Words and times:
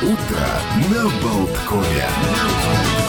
Утро 0.00 0.46
на 0.92 1.02
Болткове. 1.20 3.07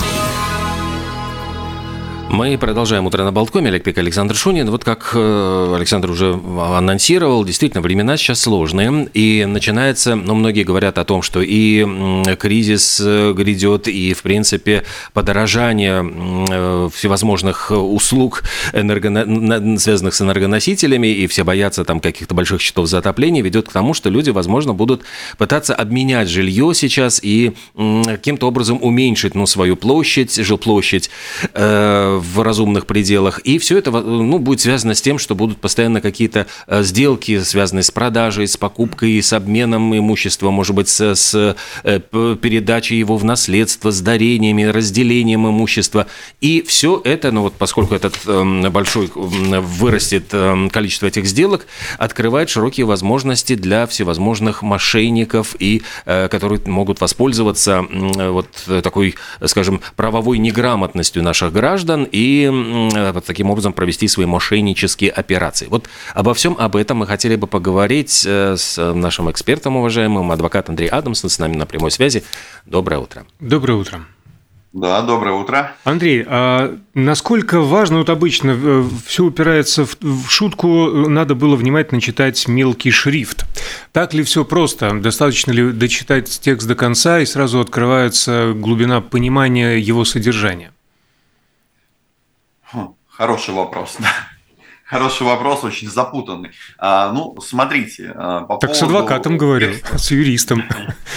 Мы 2.31 2.59
продолжаем 2.59 3.07
«Утро 3.07 3.23
на 3.23 3.31
Болткоме». 3.31 3.69
Олег 3.69 3.83
Пек, 3.83 3.97
Александр 3.97 4.35
Шунин. 4.35 4.69
Вот 4.69 4.83
как 4.83 5.13
э, 5.15 5.73
Александр 5.75 6.11
уже 6.11 6.39
анонсировал, 6.59 7.43
действительно, 7.43 7.81
времена 7.81 8.17
сейчас 8.17 8.41
сложные. 8.41 9.09
И 9.15 9.45
начинается, 9.45 10.15
ну, 10.15 10.35
многие 10.35 10.63
говорят 10.63 10.99
о 10.99 11.05
том, 11.05 11.23
что 11.23 11.41
и 11.41 12.35
кризис 12.35 13.01
э, 13.03 13.33
грядет, 13.33 13.87
и, 13.87 14.13
в 14.13 14.21
принципе, 14.21 14.83
подорожание 15.13 16.05
э, 16.49 16.89
всевозможных 16.93 17.71
услуг, 17.71 18.43
энерго... 18.73 19.79
связанных 19.79 20.13
с 20.13 20.21
энергоносителями, 20.21 21.07
и 21.07 21.25
все 21.25 21.43
боятся 21.43 21.83
там 21.83 21.99
каких-то 21.99 22.35
больших 22.35 22.61
счетов 22.61 22.87
за 22.87 22.99
отопление, 22.99 23.41
ведет 23.41 23.69
к 23.69 23.71
тому, 23.71 23.95
что 23.95 24.11
люди, 24.11 24.29
возможно, 24.29 24.75
будут 24.75 25.01
пытаться 25.39 25.73
обменять 25.73 26.29
жилье 26.29 26.73
сейчас 26.75 27.19
и 27.23 27.53
каким-то 27.75 28.47
образом 28.47 28.77
уменьшить, 28.83 29.33
ну, 29.33 29.47
свою 29.47 29.75
площадь, 29.75 30.35
жилплощадь, 30.35 31.09
в 32.19 32.41
разумных 32.41 32.85
пределах. 32.85 33.39
И 33.39 33.57
все 33.57 33.77
это 33.77 33.91
ну, 33.91 34.39
будет 34.39 34.61
связано 34.61 34.93
с 34.93 35.01
тем, 35.01 35.17
что 35.17 35.35
будут 35.35 35.57
постоянно 35.57 36.01
какие-то 36.01 36.47
э, 36.67 36.83
сделки, 36.83 37.39
связанные 37.39 37.83
с 37.83 37.91
продажей, 37.91 38.47
с 38.47 38.57
покупкой, 38.57 39.21
с 39.21 39.33
обменом 39.33 39.97
имущества, 39.97 40.51
может 40.51 40.75
быть, 40.75 40.89
с, 40.89 41.15
с 41.15 41.55
э, 41.83 41.99
передачей 42.41 42.97
его 42.97 43.17
в 43.17 43.23
наследство, 43.23 43.91
с 43.91 44.01
дарениями, 44.01 44.63
разделением 44.63 45.47
имущества. 45.47 46.07
И 46.41 46.63
все 46.67 47.01
это, 47.03 47.31
ну 47.31 47.41
вот 47.43 47.53
поскольку 47.53 47.95
этот 47.95 48.15
эм, 48.27 48.69
большой 48.71 49.09
вырастет 49.13 50.25
эм, 50.33 50.69
количество 50.69 51.07
этих 51.07 51.25
сделок, 51.25 51.65
открывает 51.97 52.49
широкие 52.49 52.85
возможности 52.85 53.55
для 53.55 53.87
всевозможных 53.87 54.61
мошенников, 54.61 55.55
и, 55.59 55.81
э, 56.05 56.27
которые 56.27 56.61
могут 56.65 57.01
воспользоваться 57.01 57.85
вот 57.89 58.49
такой, 58.83 59.15
скажем, 59.45 59.81
правовой 59.95 60.37
неграмотностью 60.37 61.23
наших 61.23 61.53
граждан 61.53 62.03
и 62.11 62.49
вот 63.13 63.25
таким 63.25 63.49
образом 63.49 63.73
провести 63.73 64.07
свои 64.07 64.25
мошеннические 64.25 65.11
операции. 65.11 65.67
Вот 65.69 65.89
обо 66.13 66.33
всем 66.33 66.55
об 66.59 66.75
этом 66.75 66.97
мы 66.97 67.07
хотели 67.07 67.35
бы 67.35 67.47
поговорить 67.47 68.23
э, 68.25 68.55
с 68.57 68.93
нашим 68.93 69.29
экспертом, 69.31 69.77
уважаемым, 69.77 70.31
адвокат 70.31 70.69
Андрей 70.69 70.87
Адамсон, 70.87 71.29
с 71.29 71.39
нами 71.39 71.55
на 71.55 71.65
прямой 71.65 71.91
связи. 71.91 72.23
Доброе 72.65 72.99
утро. 72.99 73.25
Доброе 73.39 73.73
утро. 73.73 74.01
Да, 74.71 75.01
доброе 75.01 75.33
утро. 75.33 75.75
Андрей, 75.83 76.23
а 76.27 76.77
насколько 76.93 77.59
важно, 77.59 77.97
вот 77.97 78.09
обычно 78.11 78.55
э, 78.55 78.83
все 79.07 79.25
упирается 79.25 79.83
в, 79.83 79.97
в 79.99 80.29
шутку, 80.29 80.91
надо 81.09 81.33
было 81.33 81.55
внимательно 81.55 81.99
читать 81.99 82.47
мелкий 82.47 82.91
шрифт. 82.91 83.45
Так 83.93 84.13
ли 84.13 84.21
все 84.21 84.45
просто? 84.45 84.93
Достаточно 84.99 85.51
ли 85.51 85.71
дочитать 85.71 86.29
текст 86.41 86.67
до 86.67 86.75
конца 86.75 87.19
и 87.19 87.25
сразу 87.25 87.59
открывается 87.59 88.53
глубина 88.55 89.01
понимания 89.01 89.77
его 89.77 90.05
содержания? 90.05 90.71
Хороший 93.19 93.53
вопрос, 93.53 93.97
да. 93.99 94.07
Хороший 94.85 95.27
вопрос, 95.27 95.65
очень 95.65 95.89
запутанный. 95.89 96.51
А, 96.77 97.11
ну, 97.11 97.35
смотрите. 97.41 98.13
А, 98.15 98.43
по 98.45 98.55
так 98.55 98.69
поводу... 98.69 98.75
с 98.75 98.83
адвокатом 98.83 99.37
говорю, 99.37 99.73
с 99.97 100.09
юристом. 100.11 100.63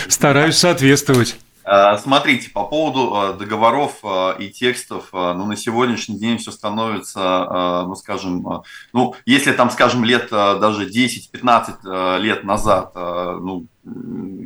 Стараюсь 0.08 0.56
соответствовать. 0.56 1.36
А, 1.64 1.96
смотрите, 1.98 2.50
по 2.50 2.64
поводу 2.64 3.14
а, 3.14 3.32
договоров 3.34 3.98
а, 4.02 4.32
и 4.32 4.48
текстов, 4.48 5.08
ну, 5.12 5.46
на 5.46 5.56
сегодняшний 5.56 6.18
день 6.18 6.38
все 6.38 6.50
становится, 6.50 7.84
ну, 7.86 7.94
скажем, 7.94 8.62
ну, 8.92 9.14
если 9.26 9.52
там, 9.52 9.70
скажем, 9.70 10.04
лет 10.04 10.28
даже 10.30 10.88
10-15 10.88 12.18
лет 12.18 12.44
назад, 12.44 12.92
ну, 12.94 13.66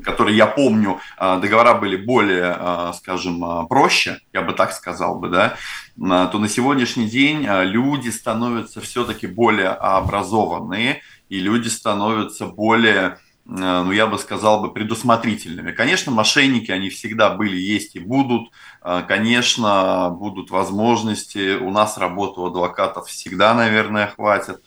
которые 0.04 0.36
я 0.36 0.46
помню, 0.46 1.00
договора 1.18 1.74
были 1.74 1.96
более, 1.96 2.92
скажем, 2.94 3.66
проще, 3.68 4.20
я 4.32 4.42
бы 4.42 4.52
так 4.52 4.72
сказал 4.72 5.18
бы, 5.18 5.28
да, 5.28 5.56
то 5.96 6.38
на 6.38 6.48
сегодняшний 6.48 7.06
день 7.06 7.46
люди 7.46 8.08
становятся 8.08 8.80
все-таки 8.80 9.26
более 9.26 9.70
образованные, 9.70 11.02
и 11.28 11.40
люди 11.40 11.68
становятся 11.68 12.46
более 12.46 13.18
Э, 13.18 13.18
ну, 13.48 13.92
я 13.92 14.08
бы 14.08 14.18
сказал 14.18 14.60
бы, 14.60 14.72
предусмотрительными. 14.72 15.70
Конечно, 15.70 16.10
мошенники, 16.10 16.72
они 16.72 16.90
всегда 16.90 17.30
были, 17.30 17.56
есть 17.56 17.94
и 17.94 18.00
будут. 18.00 18.50
Э, 18.82 19.02
конечно, 19.06 20.10
будут 20.10 20.50
возможности. 20.50 21.56
У 21.56 21.70
нас 21.70 21.96
работы 21.96 22.40
у 22.40 22.46
адвокатов 22.46 23.06
всегда, 23.06 23.54
наверное, 23.54 24.08
хватит. 24.08 24.62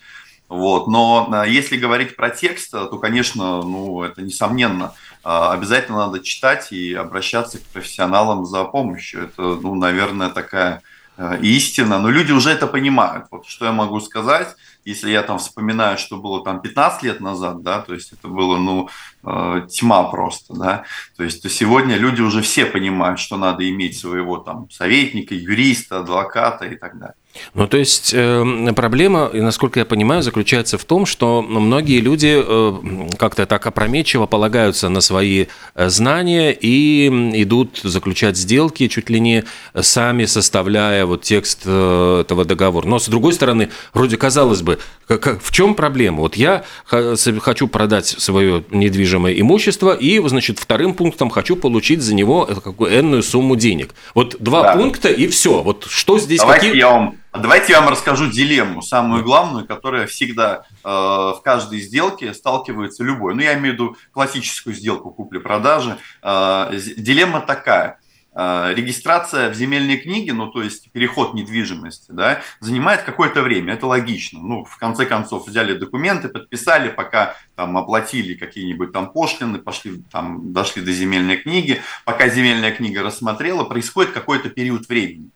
Вот. 0.48 0.88
Но 0.88 1.30
э, 1.30 1.50
если 1.50 1.76
говорить 1.76 2.16
про 2.16 2.30
текст, 2.30 2.72
то, 2.72 2.98
конечно, 3.00 3.62
ну, 3.62 4.02
это 4.02 4.22
несомненно. 4.22 4.94
Обязательно 5.24 6.08
надо 6.08 6.22
читать 6.22 6.72
и 6.72 6.94
обращаться 6.94 7.58
к 7.58 7.64
профессионалам 7.64 8.46
за 8.46 8.64
помощью. 8.64 9.26
Это, 9.26 9.42
ну, 9.42 9.76
наверное, 9.76 10.30
такая 10.30 10.82
истина. 11.42 12.00
Но 12.00 12.10
люди 12.10 12.32
уже 12.32 12.50
это 12.50 12.68
понимают. 12.68 13.26
Вот 13.32 13.46
что 13.46 13.66
я 13.66 13.72
могу 13.72 14.00
сказать– 14.00 14.56
если 14.86 15.12
я 15.12 15.24
там 15.24 15.38
вспоминаю, 15.38 15.98
что 15.98 16.18
было 16.18 16.44
там 16.44 16.62
15 16.62 17.04
лет 17.04 17.20
назад, 17.20 17.62
да, 17.62 17.82
то 17.82 17.94
есть 17.94 18.14
это 18.14 18.28
было, 18.28 18.58
ну, 18.58 18.90
э, 19.24 19.68
тьма 19.70 20.04
просто, 20.06 20.54
да, 20.54 20.84
то 21.18 21.24
есть 21.24 21.42
то 21.42 21.50
сегодня 21.50 21.96
люди 21.98 22.22
уже 22.22 22.42
все 22.42 22.66
понимают, 22.66 23.20
что 23.20 23.38
надо 23.38 23.70
иметь 23.70 23.98
своего 23.98 24.38
там 24.38 24.70
советника, 24.70 25.36
юриста, 25.36 26.00
адвоката 26.00 26.66
и 26.66 26.76
так 26.76 26.98
далее. 26.98 27.16
Ну, 27.54 27.68
то 27.68 27.78
есть 27.78 28.12
э, 28.14 28.74
проблема, 28.76 29.30
насколько 29.34 29.80
я 29.80 29.86
понимаю, 29.86 30.22
заключается 30.22 30.78
в 30.78 30.86
том, 30.86 31.06
что 31.06 31.42
многие 31.42 32.00
люди 32.00 32.42
э, 32.46 33.08
как-то 33.18 33.46
так 33.46 33.66
опрометчиво 33.66 34.26
полагаются 34.26 34.90
на 34.90 35.02
свои 35.02 35.48
э, 35.76 35.90
знания 35.90 36.52
и 36.52 37.08
идут 37.42 37.80
заключать 37.84 38.38
сделки, 38.38 38.88
чуть 38.88 39.10
ли 39.10 39.20
не 39.20 39.44
сами 39.80 40.26
составляя 40.26 41.06
вот 41.06 41.24
текст 41.24 41.64
э, 41.66 42.22
этого 42.22 42.46
договора. 42.46 42.88
Но 42.88 43.00
с 43.00 43.08
другой 43.08 43.34
стороны, 43.34 43.70
вроде 43.94 44.18
казалось 44.18 44.62
бы, 44.62 44.80
как, 45.08 45.42
в 45.42 45.52
чем 45.52 45.76
проблема? 45.76 46.20
Вот 46.20 46.36
я 46.36 46.64
хочу 46.86 47.68
продать 47.68 48.08
свое 48.08 48.64
недвижимое 48.70 49.40
имущество 49.40 49.96
и, 49.96 50.20
значит, 50.28 50.60
вторым 50.60 50.94
пунктом 50.94 51.30
хочу 51.30 51.56
получить 51.56 52.02
за 52.02 52.14
него 52.14 52.46
какую 52.64 52.98
энную 52.98 53.24
сумму 53.24 53.56
денег. 53.56 53.94
Вот 54.14 54.36
два 54.40 54.64
да. 54.64 54.74
пункта 54.74 55.10
и 55.10 55.28
все. 55.28 55.62
Вот 55.62 55.86
что 55.90 56.20
здесь? 56.20 56.40
Давайте 56.40 56.68
какие... 56.68 56.84
вам 56.84 57.16
Давайте 57.32 57.74
я 57.74 57.82
вам 57.82 57.90
расскажу 57.90 58.26
дилемму, 58.26 58.82
самую 58.82 59.24
главную, 59.24 59.68
которая 59.68 60.08
всегда 60.08 60.64
э, 60.84 60.90
в 60.90 61.42
каждой 61.44 61.80
сделке 61.80 62.34
сталкивается 62.34 63.04
любой. 63.04 63.36
Ну, 63.36 63.42
я 63.42 63.54
имею 63.54 63.72
в 63.72 63.74
виду 63.76 63.98
классическую 64.12 64.76
сделку 64.76 65.12
купли-продажи. 65.12 65.98
Э, 66.24 66.72
дилемма 66.98 67.42
такая. 67.42 68.00
Э, 68.34 68.74
регистрация 68.74 69.52
в 69.52 69.54
земельной 69.54 69.98
книге, 69.98 70.34
ну, 70.34 70.48
то 70.48 70.64
есть 70.64 70.92
переход 70.92 71.36
недвижимости, 71.36 72.12
да, 72.12 72.42
занимает 72.62 73.04
какое-то 73.04 73.44
время. 73.44 73.74
Это 73.74 73.86
логично. 73.86 74.40
Ну, 74.40 74.66
в 74.66 74.78
конце 74.78 75.06
концов, 75.06 75.48
взяли 75.48 75.74
документы, 75.74 76.30
подписали, 76.30 76.90
пока 76.90 77.36
там 77.56 77.78
оплатили 77.78 78.34
какие-нибудь 78.34 78.92
там 78.92 79.12
пошлины, 79.12 79.60
пошли 79.60 80.04
там, 80.12 80.52
дошли 80.52 80.82
до 80.82 80.92
земельной 80.92 81.38
книги. 81.38 81.80
Пока 82.06 82.28
земельная 82.28 82.72
книга 82.72 83.04
рассмотрела, 83.04 83.66
происходит 83.66 84.14
какой-то 84.14 84.50
период 84.50 84.90
времени. 84.90 85.30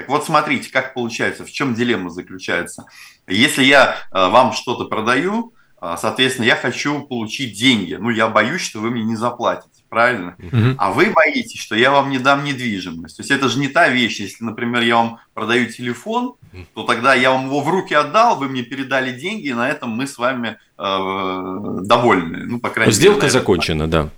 Так 0.00 0.08
вот, 0.08 0.24
смотрите, 0.24 0.72
как 0.72 0.94
получается, 0.94 1.44
в 1.44 1.52
чем 1.52 1.74
дилемма 1.74 2.08
заключается. 2.08 2.86
Если 3.28 3.62
я 3.64 3.96
э, 4.10 4.28
вам 4.30 4.54
что-то 4.54 4.86
продаю, 4.86 5.52
э, 5.78 5.94
соответственно, 5.98 6.46
я 6.46 6.56
хочу 6.56 7.02
получить 7.02 7.52
деньги. 7.58 7.98
Ну, 8.00 8.08
я 8.08 8.28
боюсь, 8.28 8.62
что 8.62 8.80
вы 8.80 8.88
мне 8.88 9.04
не 9.04 9.14
заплатите, 9.14 9.82
правильно? 9.90 10.36
Угу. 10.38 10.76
А 10.78 10.90
вы 10.90 11.10
боитесь, 11.10 11.60
что 11.60 11.74
я 11.74 11.90
вам 11.90 12.08
не 12.08 12.18
дам 12.18 12.44
недвижимость. 12.44 13.18
То 13.18 13.20
есть 13.20 13.30
это 13.30 13.50
же 13.50 13.58
не 13.58 13.68
та 13.68 13.90
вещь. 13.90 14.20
Если, 14.20 14.42
например, 14.42 14.80
я 14.80 14.96
вам 14.96 15.18
продаю 15.34 15.70
телефон, 15.70 16.36
то 16.72 16.84
тогда 16.84 17.12
я 17.12 17.30
вам 17.32 17.44
его 17.44 17.60
в 17.60 17.68
руки 17.68 17.92
отдал, 17.92 18.38
вы 18.38 18.48
мне 18.48 18.62
передали 18.62 19.12
деньги, 19.12 19.48
и 19.48 19.52
на 19.52 19.68
этом 19.68 19.90
мы 19.90 20.06
с 20.06 20.16
вами 20.16 20.56
э, 20.78 21.78
довольны. 21.82 22.46
Ну, 22.46 22.58
по 22.58 22.70
крайней 22.70 22.94
Сделка 22.94 23.26
мере, 23.26 23.32
закончена, 23.32 23.86
да. 23.86 24.08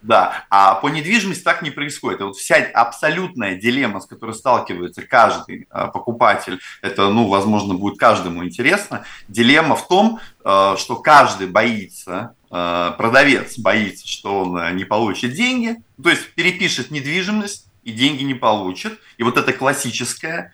Да, 0.00 0.44
а 0.48 0.76
по 0.76 0.88
недвижимости 0.88 1.42
так 1.42 1.62
не 1.62 1.70
происходит. 1.70 2.20
Вот 2.20 2.36
вся 2.36 2.56
абсолютная 2.72 3.56
дилемма, 3.56 4.00
с 4.00 4.06
которой 4.06 4.32
сталкивается 4.34 5.02
каждый 5.02 5.66
а, 5.70 5.88
покупатель, 5.88 6.60
это, 6.82 7.08
ну, 7.08 7.26
возможно, 7.26 7.74
будет 7.74 7.98
каждому 7.98 8.44
интересно. 8.44 9.04
Дилемма 9.26 9.74
в 9.74 9.88
том, 9.88 10.20
а, 10.44 10.76
что 10.76 10.96
каждый 10.96 11.48
боится, 11.48 12.34
а, 12.50 12.92
продавец 12.92 13.58
боится, 13.58 14.06
что 14.06 14.44
он 14.44 14.76
не 14.76 14.84
получит 14.84 15.32
деньги, 15.32 15.76
то 16.00 16.10
есть 16.10 16.32
перепишет 16.34 16.92
недвижимость 16.92 17.66
и 17.82 17.90
деньги 17.90 18.22
не 18.22 18.34
получит. 18.34 19.00
И 19.16 19.24
вот 19.24 19.36
это 19.36 19.52
классическая 19.52 20.52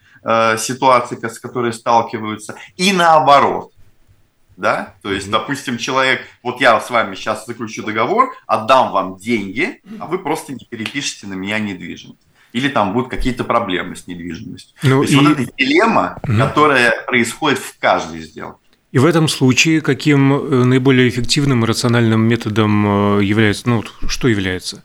ситуация, 0.57 1.29
с 1.29 1.39
которой 1.39 1.75
сталкиваются. 1.75 2.55
И 2.77 2.95
наоборот 2.95 3.74
да, 4.57 4.95
то 5.03 5.13
есть, 5.13 5.31
допустим, 5.31 5.79
человек, 5.79 6.23
вот 6.43 6.61
я 6.61 6.81
с 6.81 6.91
вами 6.91 7.15
сейчас 7.15 7.47
заключу 7.47 7.83
договор, 7.83 8.35
отдам 8.47 8.93
вам 8.93 9.17
деньги, 9.17 9.81
а 9.99 10.07
вы 10.07 10.19
просто 10.19 10.53
не 10.53 10.65
перепишете 10.69 11.27
на 11.27 11.35
меня 11.35 11.59
недвижимость. 11.59 12.21
Или 12.53 12.69
там 12.69 12.93
будут 12.93 13.11
какие-то 13.11 13.43
проблемы 13.43 13.97
с 13.97 14.07
недвижимостью. 14.07 14.77
Ну, 14.85 14.99
то 14.99 15.03
есть, 15.03 15.13
и... 15.13 15.17
вот 15.17 15.39
эта 15.39 15.53
дилемма, 15.59 16.21
угу. 16.23 16.37
которая 16.39 17.05
происходит 17.05 17.59
в 17.59 17.79
каждой 17.81 18.21
сделке. 18.21 18.59
И 18.93 18.99
в 19.01 19.07
этом 19.07 19.27
случае 19.27 19.81
каким 19.81 20.33
э, 20.33 20.65
наиболее 20.65 21.09
эффективным 21.09 21.65
и 21.65 21.67
рациональным 21.67 22.21
методом 22.21 23.19
э, 23.19 23.25
является, 23.25 23.69
ну, 23.69 23.83
что 24.07 24.29
является? 24.29 24.85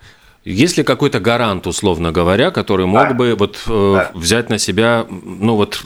Есть 0.49 0.77
ли 0.77 0.83
какой-то 0.83 1.19
гарант, 1.19 1.67
условно 1.67 2.11
говоря, 2.11 2.49
который 2.49 2.87
мог 2.87 3.09
да. 3.09 3.13
бы 3.13 3.35
вот 3.37 3.61
э, 3.67 3.93
да. 3.93 4.11
взять 4.15 4.49
на 4.49 4.57
себя, 4.57 5.05
ну 5.07 5.55
вот 5.55 5.83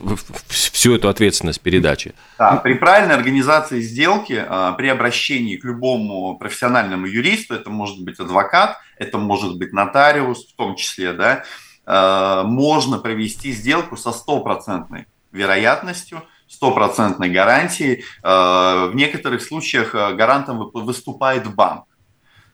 всю 0.47 0.95
эту 0.95 1.09
ответственность 1.09 1.59
передачи? 1.59 2.13
Да, 2.39 2.55
при 2.55 2.75
правильной 2.75 3.15
организации 3.15 3.81
сделки, 3.81 4.41
э, 4.47 4.73
при 4.77 4.87
обращении 4.87 5.57
к 5.57 5.65
любому 5.65 6.37
профессиональному 6.37 7.07
юристу, 7.07 7.55
это 7.55 7.69
может 7.69 8.05
быть 8.05 8.21
адвокат, 8.21 8.77
это 8.97 9.17
может 9.17 9.57
быть 9.57 9.73
нотариус, 9.73 10.53
в 10.53 10.55
том 10.55 10.77
числе, 10.77 11.11
да, 11.11 11.43
э, 11.85 12.43
можно 12.45 12.99
провести 12.99 13.51
сделку 13.51 13.97
со 13.97 14.13
стопроцентной 14.13 15.07
вероятностью, 15.33 16.23
стопроцентной 16.47 17.29
гарантией. 17.29 18.05
Э, 18.23 18.87
в 18.87 18.95
некоторых 18.95 19.41
случаях 19.41 19.93
гарантом 19.93 20.71
выступает 20.73 21.53
банк. 21.53 21.83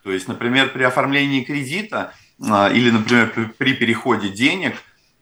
То 0.09 0.13
есть, 0.13 0.27
например, 0.27 0.69
при 0.73 0.81
оформлении 0.81 1.43
кредита 1.43 2.15
а, 2.41 2.71
или, 2.71 2.89
например, 2.89 3.53
при 3.59 3.73
переходе 3.73 4.29
денег 4.29 4.73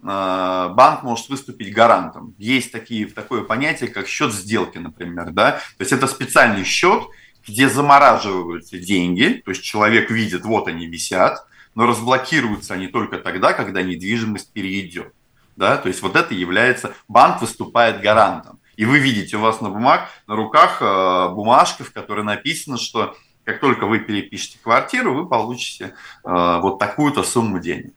а, 0.01 0.69
банк 0.69 1.03
может 1.03 1.27
выступить 1.27 1.73
гарантом. 1.73 2.33
Есть 2.37 2.71
такие, 2.71 3.05
такое 3.07 3.43
понятие, 3.43 3.89
как 3.89 4.07
счет 4.07 4.31
сделки, 4.31 4.77
например. 4.77 5.31
Да? 5.31 5.59
То 5.77 5.81
есть 5.81 5.91
это 5.91 6.07
специальный 6.07 6.63
счет, 6.63 7.03
где 7.45 7.67
замораживаются 7.67 8.77
деньги, 8.77 9.41
то 9.43 9.51
есть 9.51 9.61
человек 9.61 10.09
видит, 10.09 10.45
вот 10.45 10.69
они 10.69 10.87
висят, 10.87 11.45
но 11.75 11.85
разблокируются 11.85 12.75
они 12.75 12.87
только 12.87 13.17
тогда, 13.17 13.51
когда 13.51 13.81
недвижимость 13.81 14.53
перейдет. 14.53 15.13
Да? 15.57 15.75
То 15.75 15.89
есть 15.89 16.01
вот 16.01 16.15
это 16.15 16.33
является, 16.33 16.93
банк 17.09 17.41
выступает 17.41 17.99
гарантом. 17.99 18.61
И 18.77 18.85
вы 18.85 18.99
видите, 18.99 19.35
у 19.35 19.41
вас 19.41 19.59
на 19.59 19.69
бумаг, 19.69 20.07
на 20.27 20.37
руках 20.37 20.77
а, 20.79 21.27
бумажка, 21.27 21.83
в 21.83 21.91
которой 21.91 22.23
написано, 22.23 22.77
что 22.77 23.17
как 23.47 23.61
только 23.61 23.85
вы 23.87 23.99
перепишете 23.99 24.57
квартиру, 24.61 25.13
вы 25.13 25.25
получите 25.25 25.93
э, 26.25 26.59
вот 26.61 26.79
такую-то 26.79 27.23
сумму 27.23 27.59
денег. 27.59 27.93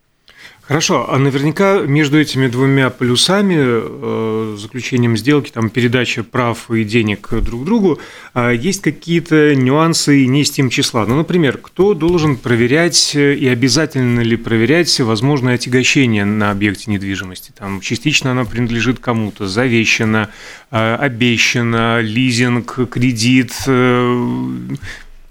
Хорошо, 0.63 1.13
а 1.13 1.19
наверняка 1.19 1.81
между 1.81 2.21
этими 2.21 2.47
двумя 2.47 2.91
плюсами, 2.91 3.57
э, 3.59 4.57
заключением 4.57 5.17
сделки, 5.17 5.51
там, 5.51 5.69
передача 5.69 6.23
прав 6.23 6.71
и 6.71 6.85
денег 6.85 7.31
друг 7.43 7.65
другу, 7.65 7.99
э, 8.35 8.55
есть 8.57 8.81
какие-то 8.81 9.57
нюансы 9.57 10.25
не 10.27 10.45
с 10.45 10.53
тем 10.53 10.71
числа. 10.71 11.05
Ну, 11.07 11.17
например, 11.17 11.59
кто 11.59 11.95
должен 11.95 12.37
проверять 12.37 13.17
и 13.17 13.49
обязательно 13.49 14.21
ли 14.21 14.37
проверять 14.37 15.01
возможное 15.01 15.57
отягощение 15.57 16.25
на 16.25 16.53
объекте 16.53 16.93
недвижимости? 16.93 17.53
Там 17.59 17.81
частично 17.81 18.31
она 18.31 18.45
принадлежит 18.45 19.01
кому-то, 19.01 19.49
завещана, 19.49 20.31
э, 20.71 20.95
обещана, 20.95 22.01
лизинг, 22.01 22.79
кредит, 22.89 23.53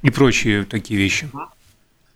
и 0.02 0.10
прочие 0.10 0.64
такие 0.64 1.00
вещи? 1.00 1.30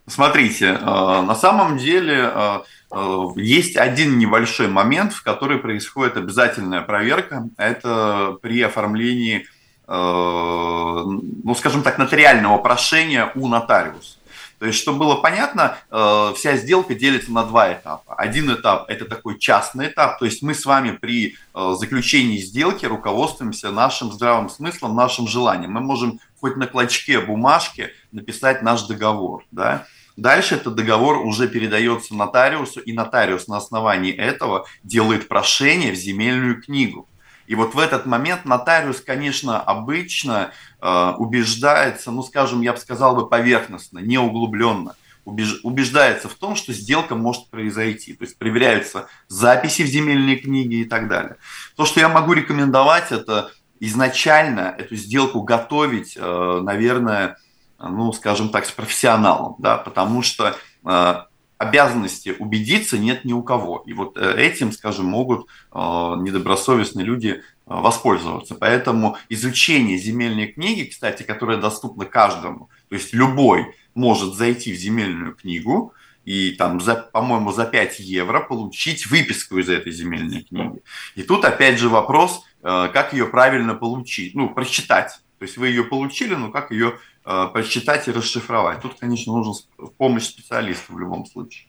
Смотрите, 0.05 0.65
э, 0.65 0.83
на 0.83 1.35
самом 1.35 1.77
деле 1.77 2.29
э, 2.33 2.59
э, 2.91 3.25
есть 3.37 3.77
один 3.77 4.17
небольшой 4.17 4.67
момент, 4.67 5.13
в 5.13 5.23
который 5.23 5.59
происходит 5.59 6.17
обязательная 6.17 6.81
проверка. 6.81 7.47
Это 7.57 8.37
при 8.41 8.61
оформлении, 8.61 9.47
ну, 9.85 11.55
скажем 11.57 11.83
так, 11.83 11.97
нотариального 11.97 12.57
прошения 12.57 13.31
у 13.35 13.49
нотариуса. 13.49 14.17
То 14.63 14.67
есть, 14.67 14.79
чтобы 14.79 14.99
было 14.99 15.15
понятно, 15.15 15.75
вся 15.89 16.55
сделка 16.55 16.95
делится 16.95 17.33
на 17.33 17.43
два 17.43 17.73
этапа. 17.73 18.15
Один 18.15 18.49
этап– 18.49 18.85
это 18.87 19.03
такой 19.03 19.37
частный 19.37 19.87
этап, 19.87 20.17
то 20.19 20.23
есть 20.23 20.41
мы 20.41 20.55
с 20.55 20.65
вами 20.65 20.91
при 20.91 21.35
заключении 21.53 22.37
сделки 22.37 22.85
руководствуемся 22.85 23.71
нашим 23.71 24.13
здравым 24.13 24.47
смыслом, 24.47 24.95
нашим 24.95 25.27
желанием. 25.27 25.73
Мы 25.73 25.81
можем 25.81 26.21
хоть 26.39 26.55
на 26.55 26.65
клочке 26.65 27.19
бумажки 27.19 27.89
написать 28.13 28.61
наш 28.61 28.83
договор. 28.83 29.43
Да? 29.51 29.85
Дальше 30.15 30.55
этот 30.55 30.75
договор 30.75 31.17
уже 31.17 31.49
передается 31.49 32.15
нотариусу, 32.15 32.79
и 32.79 32.93
нотариус 32.93 33.49
на 33.49 33.57
основании 33.57 34.13
этого 34.13 34.65
делает 34.81 35.27
прошение 35.27 35.91
в 35.91 35.95
земельную 35.95 36.61
книгу. 36.61 37.09
И 37.47 37.55
вот 37.55 37.73
в 37.73 37.79
этот 37.79 38.05
момент 38.05 38.45
нотариус, 38.45 39.01
конечно, 39.01 39.59
обычно 39.59 40.51
э, 40.81 41.13
убеждается, 41.17 42.11
ну, 42.11 42.23
скажем, 42.23 42.61
я 42.61 42.73
бы 42.73 42.79
сказал 42.79 43.15
бы 43.15 43.27
поверхностно, 43.27 43.99
не 43.99 44.17
углубленно, 44.17 44.95
убеж, 45.25 45.59
убеждается 45.63 46.29
в 46.29 46.35
том, 46.35 46.55
что 46.55 46.73
сделка 46.73 47.15
может 47.15 47.49
произойти. 47.49 48.13
То 48.13 48.23
есть 48.23 48.37
проверяются 48.37 49.07
записи 49.27 49.81
в 49.83 49.87
земельной 49.87 50.37
книге 50.37 50.77
и 50.77 50.85
так 50.85 51.07
далее. 51.07 51.37
То, 51.75 51.85
что 51.85 51.99
я 51.99 52.09
могу 52.09 52.33
рекомендовать, 52.33 53.11
это 53.11 53.51
изначально 53.79 54.75
эту 54.77 54.95
сделку 54.95 55.41
готовить, 55.41 56.15
э, 56.15 56.59
наверное, 56.63 57.37
ну, 57.79 58.13
скажем 58.13 58.49
так, 58.49 58.65
с 58.65 58.71
профессионалом, 58.71 59.55
да, 59.57 59.77
потому 59.77 60.21
что 60.21 60.55
э, 60.85 61.15
обязанности 61.63 62.35
убедиться 62.37 62.97
нет 62.97 63.25
ни 63.25 63.33
у 63.33 63.43
кого. 63.43 63.83
И 63.85 63.93
вот 63.93 64.17
э, 64.17 64.35
этим, 64.37 64.71
скажем, 64.71 65.05
могут 65.05 65.47
недобросовестные 65.73 67.05
люди 67.05 67.41
воспользоваться. 67.65 68.55
Поэтому 68.55 69.17
изучение 69.29 69.97
земельной 69.97 70.47
книги, 70.47 70.89
кстати, 70.89 71.23
которая 71.23 71.57
доступна 71.57 72.05
каждому, 72.05 72.69
то 72.89 72.95
есть 72.95 73.13
любой 73.13 73.75
может 73.95 74.35
зайти 74.35 74.73
в 74.73 74.75
земельную 74.75 75.33
книгу, 75.33 75.93
и 76.25 76.51
там, 76.51 76.79
за, 76.79 76.95
по-моему, 76.95 77.51
за 77.51 77.65
5 77.65 77.99
евро 77.99 78.39
получить 78.41 79.07
выписку 79.07 79.57
из 79.57 79.69
этой 79.69 79.91
земельной 79.91 80.43
книги. 80.43 80.81
И 81.15 81.23
тут 81.23 81.43
опять 81.43 81.79
же 81.79 81.89
вопрос, 81.89 82.43
Э, 82.63 82.89
как 82.93 83.13
ее 83.13 83.25
правильно 83.25 83.75
получить, 83.75 84.35
ну, 84.35 84.49
прочитать. 84.49 85.19
То 85.37 85.45
есть 85.45 85.57
вы 85.57 85.67
ее 85.67 85.83
получили, 85.83 86.33
но 86.35 86.49
как 86.49 86.71
ее 86.71 86.93
э, 86.93 86.93
прочитать 87.23 88.07
и 88.07 88.11
расшифровать. 88.11 88.81
Тут, 88.81 88.99
конечно, 88.99 89.33
нужна 89.33 89.53
помощь 89.97 90.25
специалиста 90.25 90.93
в 90.93 90.99
любом 90.99 91.25
случае. 91.25 91.67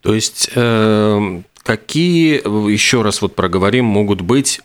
То 0.00 0.14
есть 0.14 0.50
э, 0.54 1.42
Какие, 1.64 2.42
еще 2.70 3.00
раз 3.00 3.22
вот 3.22 3.34
проговорим, 3.34 3.86
могут 3.86 4.20
быть 4.20 4.60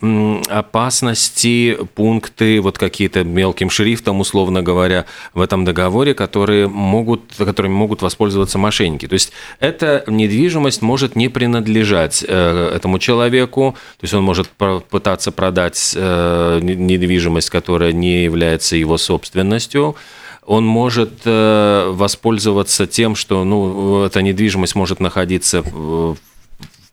опасности, 0.50 1.78
пункты, 1.94 2.60
вот 2.60 2.76
какие-то 2.76 3.24
мелким 3.24 3.70
шрифтом, 3.70 4.20
условно 4.20 4.62
говоря, 4.62 5.06
в 5.32 5.40
этом 5.40 5.64
договоре, 5.64 6.12
которые 6.12 6.68
могут, 6.68 7.22
которыми 7.38 7.72
могут 7.72 8.02
воспользоваться 8.02 8.58
мошенники? 8.58 9.08
То 9.08 9.14
есть 9.14 9.32
эта 9.60 10.04
недвижимость 10.08 10.82
может 10.82 11.16
не 11.16 11.30
принадлежать 11.30 12.22
э, 12.28 12.72
этому 12.76 12.98
человеку, 12.98 13.76
то 13.98 14.04
есть 14.04 14.12
он 14.12 14.22
может 14.22 14.48
пытаться 14.50 15.32
продать 15.32 15.94
э, 15.96 16.60
недвижимость, 16.62 17.48
которая 17.48 17.92
не 17.92 18.24
является 18.24 18.76
его 18.76 18.98
собственностью, 18.98 19.96
он 20.44 20.66
может 20.66 21.22
э, 21.24 21.90
воспользоваться 21.94 22.86
тем, 22.86 23.14
что 23.14 23.42
ну, 23.44 24.04
эта 24.04 24.20
недвижимость 24.20 24.74
может 24.74 25.00
находиться 25.00 25.62
в 25.62 26.18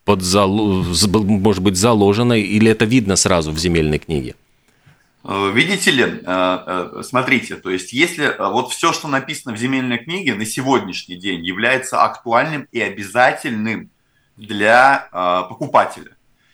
под 0.07 0.23
может 0.23 1.61
быть, 1.61 1.75
заложено, 1.75 2.31
или 2.31 2.71
это 2.71 2.85
видно 2.85 3.17
сразу 3.17 3.51
в 3.51 3.59
земельной 3.59 3.99
книге? 3.99 4.35
Э, 5.25 5.51
видите 5.53 5.91
ли, 5.91 6.03
э, 6.03 6.19
э, 6.25 7.01
смотрите, 7.03 7.57
то 7.57 7.69
есть 7.69 7.91
если 7.91 8.33
вот 8.39 8.71
все, 8.71 8.93
что 8.93 9.09
написано 9.09 9.53
в 9.53 9.57
земельной 9.57 9.97
книге 9.97 10.35
на 10.35 10.45
сегодняшний 10.45 11.17
день 11.17 11.45
является 11.45 12.01
актуальным 12.01 12.69
и 12.71 12.79
обязательным 12.79 13.89
для 14.37 15.09
покупателя. 15.49 16.11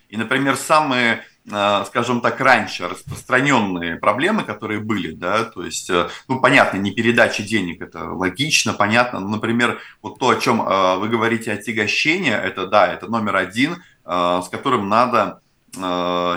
И, 0.09 0.17
например, 0.17 0.55
самые 0.55 1.21
скажем 1.45 2.21
так, 2.21 2.39
раньше 2.39 2.87
распространенные 2.87 3.97
проблемы, 3.97 4.43
которые 4.43 4.79
были, 4.79 5.11
да, 5.11 5.43
то 5.43 5.63
есть, 5.65 5.89
э, 5.89 6.07
ну, 6.29 6.39
понятно, 6.39 6.77
не 6.77 6.91
передача 6.91 7.43
денег, 7.43 7.81
это 7.81 8.11
логично, 8.11 8.71
понятно, 8.73 9.19
но, 9.19 9.27
например, 9.27 9.79
вот 10.01 10.19
то, 10.19 10.29
о 10.29 10.37
чем 10.37 10.61
э, 10.61 10.95
вы 10.99 11.09
говорите, 11.09 11.51
отягощение, 11.51 12.37
это, 12.37 12.65
да, 12.67 12.87
это 12.87 13.07
номер 13.07 13.35
один, 13.35 13.83
с 14.05 14.49
которым 14.51 14.89
надо 14.89 15.39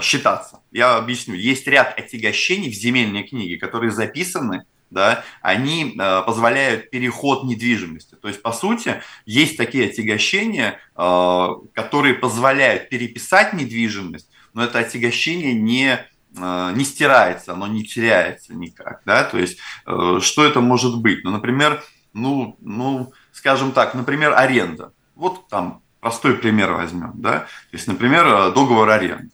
считаться. 0.01 0.61
Я 0.71 0.97
объясню, 0.97 1.35
есть 1.35 1.67
ряд 1.67 1.99
отягощений 1.99 2.71
в 2.71 2.75
земельной 2.75 3.25
книге, 3.25 3.59
которые 3.59 3.91
записаны, 3.91 4.65
да, 4.91 5.25
они 5.43 5.99
позволяют 6.27 6.91
переход 6.91 7.43
недвижимости. 7.43 8.15
То 8.15 8.29
есть, 8.29 8.41
по 8.41 8.53
сути, 8.53 9.03
есть 9.25 9.57
такие 9.57 9.91
отягощения, 9.91 10.79
которые 10.95 12.15
позволяют 12.15 12.89
переписать 12.89 13.53
недвижимость, 13.53 14.31
но 14.57 14.65
это 14.65 14.79
отягощение 14.79 15.53
не 15.53 16.01
э, 16.35 16.73
не 16.75 16.85
стирается, 16.85 17.53
оно 17.53 17.67
не 17.67 17.85
теряется 17.85 18.55
никак, 18.55 19.03
да, 19.05 19.23
то 19.23 19.39
есть 19.39 19.59
э, 19.87 20.19
что 20.23 20.47
это 20.47 20.61
может 20.61 20.99
быть? 20.99 21.23
Ну, 21.25 21.31
например, 21.31 21.85
ну, 22.15 22.57
ну, 22.61 23.13
скажем 23.33 23.73
так, 23.73 23.95
например, 23.95 24.33
аренда. 24.35 24.95
Вот 25.15 25.49
там 25.49 25.83
простой 26.01 26.37
пример 26.37 26.73
возьмем, 26.73 27.13
да, 27.17 27.41
то 27.41 27.47
есть, 27.73 27.87
например, 27.87 28.27
э, 28.27 28.53
договор 28.53 28.89
аренды. 28.89 29.31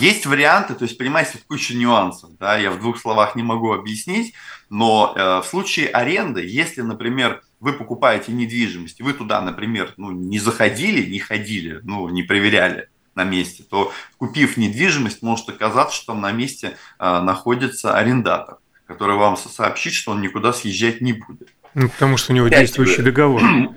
Есть 0.00 0.24
варианты, 0.24 0.74
то 0.74 0.84
есть, 0.84 0.96
понимаете, 0.96 1.40
куча 1.46 1.74
нюансов, 1.74 2.30
да, 2.38 2.56
я 2.56 2.70
в 2.70 2.78
двух 2.80 2.98
словах 2.98 3.34
не 3.34 3.42
могу 3.42 3.72
объяснить, 3.72 4.32
но 4.70 5.12
в 5.14 5.46
случае 5.46 5.88
аренды, 5.88 6.42
если, 6.42 6.80
например, 6.80 7.42
вы 7.60 7.74
покупаете 7.74 8.32
недвижимость, 8.32 9.02
вы 9.02 9.12
туда, 9.12 9.42
например, 9.42 9.92
ну, 9.98 10.10
не 10.10 10.38
заходили, 10.38 11.10
не 11.10 11.18
ходили, 11.18 11.80
ну, 11.82 12.08
не 12.08 12.22
проверяли, 12.22 12.88
на 13.18 13.24
месте, 13.24 13.64
то 13.68 13.92
купив 14.16 14.56
недвижимость, 14.56 15.22
может 15.22 15.48
оказаться, 15.48 15.96
что 15.96 16.12
там 16.12 16.22
на 16.22 16.32
месте 16.32 16.78
а, 16.98 17.20
находится 17.20 17.94
арендатор, 17.94 18.58
который 18.86 19.16
вам 19.16 19.36
сообщит, 19.36 19.92
что 19.92 20.12
он 20.12 20.22
никуда 20.22 20.52
съезжать 20.52 21.02
не 21.02 21.12
будет. 21.12 21.48
Ну, 21.74 21.88
потому 21.90 22.16
что 22.16 22.32
у 22.32 22.36
него 22.36 22.48
действующий 22.48 23.02
договор. 23.02 23.42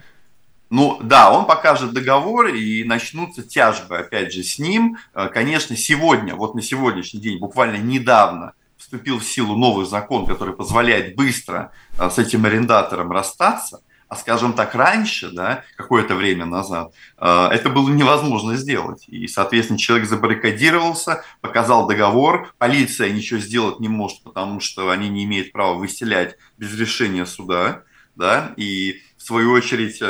Ну 0.74 0.98
да, 1.04 1.34
он 1.34 1.48
покажет 1.48 1.92
договор 1.92 2.48
и 2.48 2.86
начнутся 2.86 3.44
тяжбы, 3.44 3.98
опять 3.98 4.32
же, 4.32 4.42
с 4.42 4.58
ним. 4.58 4.96
Э, 5.14 5.28
конечно, 5.28 5.76
сегодня, 5.76 6.34
вот 6.34 6.56
на 6.56 6.62
сегодняшний 6.62 7.20
день, 7.20 7.40
буквально 7.40 7.76
недавно 7.76 8.54
вступил 8.78 9.20
в 9.20 9.26
силу 9.26 9.58
новый 9.58 9.86
закон, 9.86 10.26
который 10.26 10.56
позволяет 10.56 11.18
быстро 11.18 11.74
э, 12.00 12.10
с 12.10 12.18
этим 12.18 12.46
арендатором 12.46 13.12
расстаться. 13.12 13.82
А 14.12 14.18
скажем 14.18 14.52
так, 14.52 14.76
раньше, 14.76 15.32
да, 15.32 15.64
какое-то 15.78 16.16
время 16.16 16.44
назад, 16.44 16.94
э, 17.18 17.48
это 17.50 17.70
было 17.70 17.90
невозможно 17.90 18.58
сделать. 18.58 19.06
И, 19.08 19.26
соответственно, 19.30 19.80
человек 19.80 20.06
забаррикадировался, 20.06 21.24
показал 21.40 21.88
договор, 21.88 22.54
полиция 22.58 23.10
ничего 23.10 23.40
сделать 23.40 23.80
не 23.80 23.88
может, 23.88 24.22
потому 24.24 24.60
что 24.60 24.90
они 24.90 25.08
не 25.08 25.24
имеют 25.24 25.54
права 25.54 25.76
выселять 25.76 26.36
без 26.58 26.78
решения 26.78 27.26
суда, 27.26 27.84
да, 28.18 28.54
и 28.58 29.02
в 29.16 29.24
свою 29.24 29.54
очередь 29.54 30.04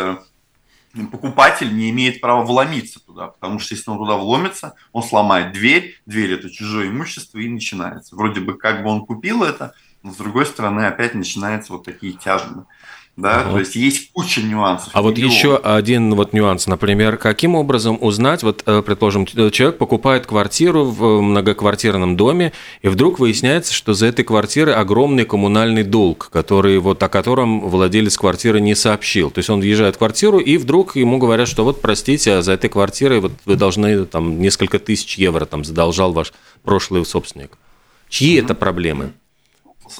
покупатель 1.12 1.72
не 1.72 1.92
имеет 1.92 2.22
права 2.22 2.44
вломиться 2.44 3.00
туда, 3.06 3.28
потому 3.28 3.60
что 3.60 3.76
если 3.76 3.92
он 3.92 4.00
туда 4.00 4.16
вломится, 4.16 4.74
он 4.94 5.04
сломает 5.04 5.54
дверь, 5.54 6.02
дверь 6.08 6.34
это 6.34 6.50
чужое 6.50 6.88
имущество 6.88 7.38
и 7.38 7.48
начинается. 7.48 8.16
Вроде 8.16 8.40
бы 8.40 8.58
как 8.58 8.82
бы 8.82 8.90
он 8.90 9.06
купил 9.06 9.44
это, 9.44 9.76
но 10.04 10.12
с 10.12 10.16
другой 10.16 10.48
стороны 10.48 10.88
опять 10.88 11.14
начинаются 11.14 11.74
вот 11.74 11.86
такие 11.86 12.14
тяжбы. 12.14 12.66
Да, 13.22 13.42
ага. 13.42 13.52
то 13.52 13.60
есть 13.60 13.76
есть 13.76 14.12
куча 14.14 14.42
нюансов. 14.42 14.90
А 14.94 15.02
вот 15.04 15.18
еще 15.18 15.58
один 15.58 16.16
вот 16.16 16.34
нюанс, 16.34 16.66
например, 16.66 17.18
каким 17.18 17.54
образом 17.54 18.00
узнать, 18.02 18.42
вот, 18.42 18.64
э, 18.66 18.82
предположим, 18.82 19.28
человек 19.28 19.78
покупает 19.78 20.26
квартиру 20.26 20.86
в 20.86 21.22
многоквартирном 21.22 22.18
доме, 22.18 22.52
и 22.82 22.88
вдруг 22.88 23.20
выясняется, 23.20 23.74
что 23.74 23.94
за 23.94 24.08
этой 24.08 24.26
квартирой 24.26 24.74
огромный 24.74 25.26
коммунальный 25.26 25.84
долг, 25.84 26.30
который 26.32 26.80
вот 26.80 27.04
о 27.04 27.10
котором 27.10 27.70
владелец 27.70 28.18
квартиры 28.18 28.60
не 28.60 28.74
сообщил. 28.74 29.30
То 29.30 29.38
есть 29.40 29.52
он 29.52 29.60
въезжает 29.60 29.96
в 29.96 29.98
квартиру, 30.00 30.40
и 30.40 30.58
вдруг 30.58 30.96
ему 30.96 31.20
говорят, 31.20 31.48
что 31.48 31.64
вот, 31.64 31.80
простите, 31.80 32.34
а 32.34 32.42
за 32.42 32.54
этой 32.54 32.72
квартирой 32.72 33.20
вот 33.20 33.34
вы 33.46 33.56
должны 33.56 34.06
там 34.06 34.42
несколько 34.42 34.80
тысяч 34.80 35.20
евро 35.20 35.46
там 35.46 35.64
задолжал 35.64 36.12
ваш 36.12 36.34
прошлый 36.64 37.06
собственник. 37.06 37.52
Чьи 38.10 38.38
mm-hmm. 38.38 38.44
это 38.44 38.56
проблемы? 38.56 39.14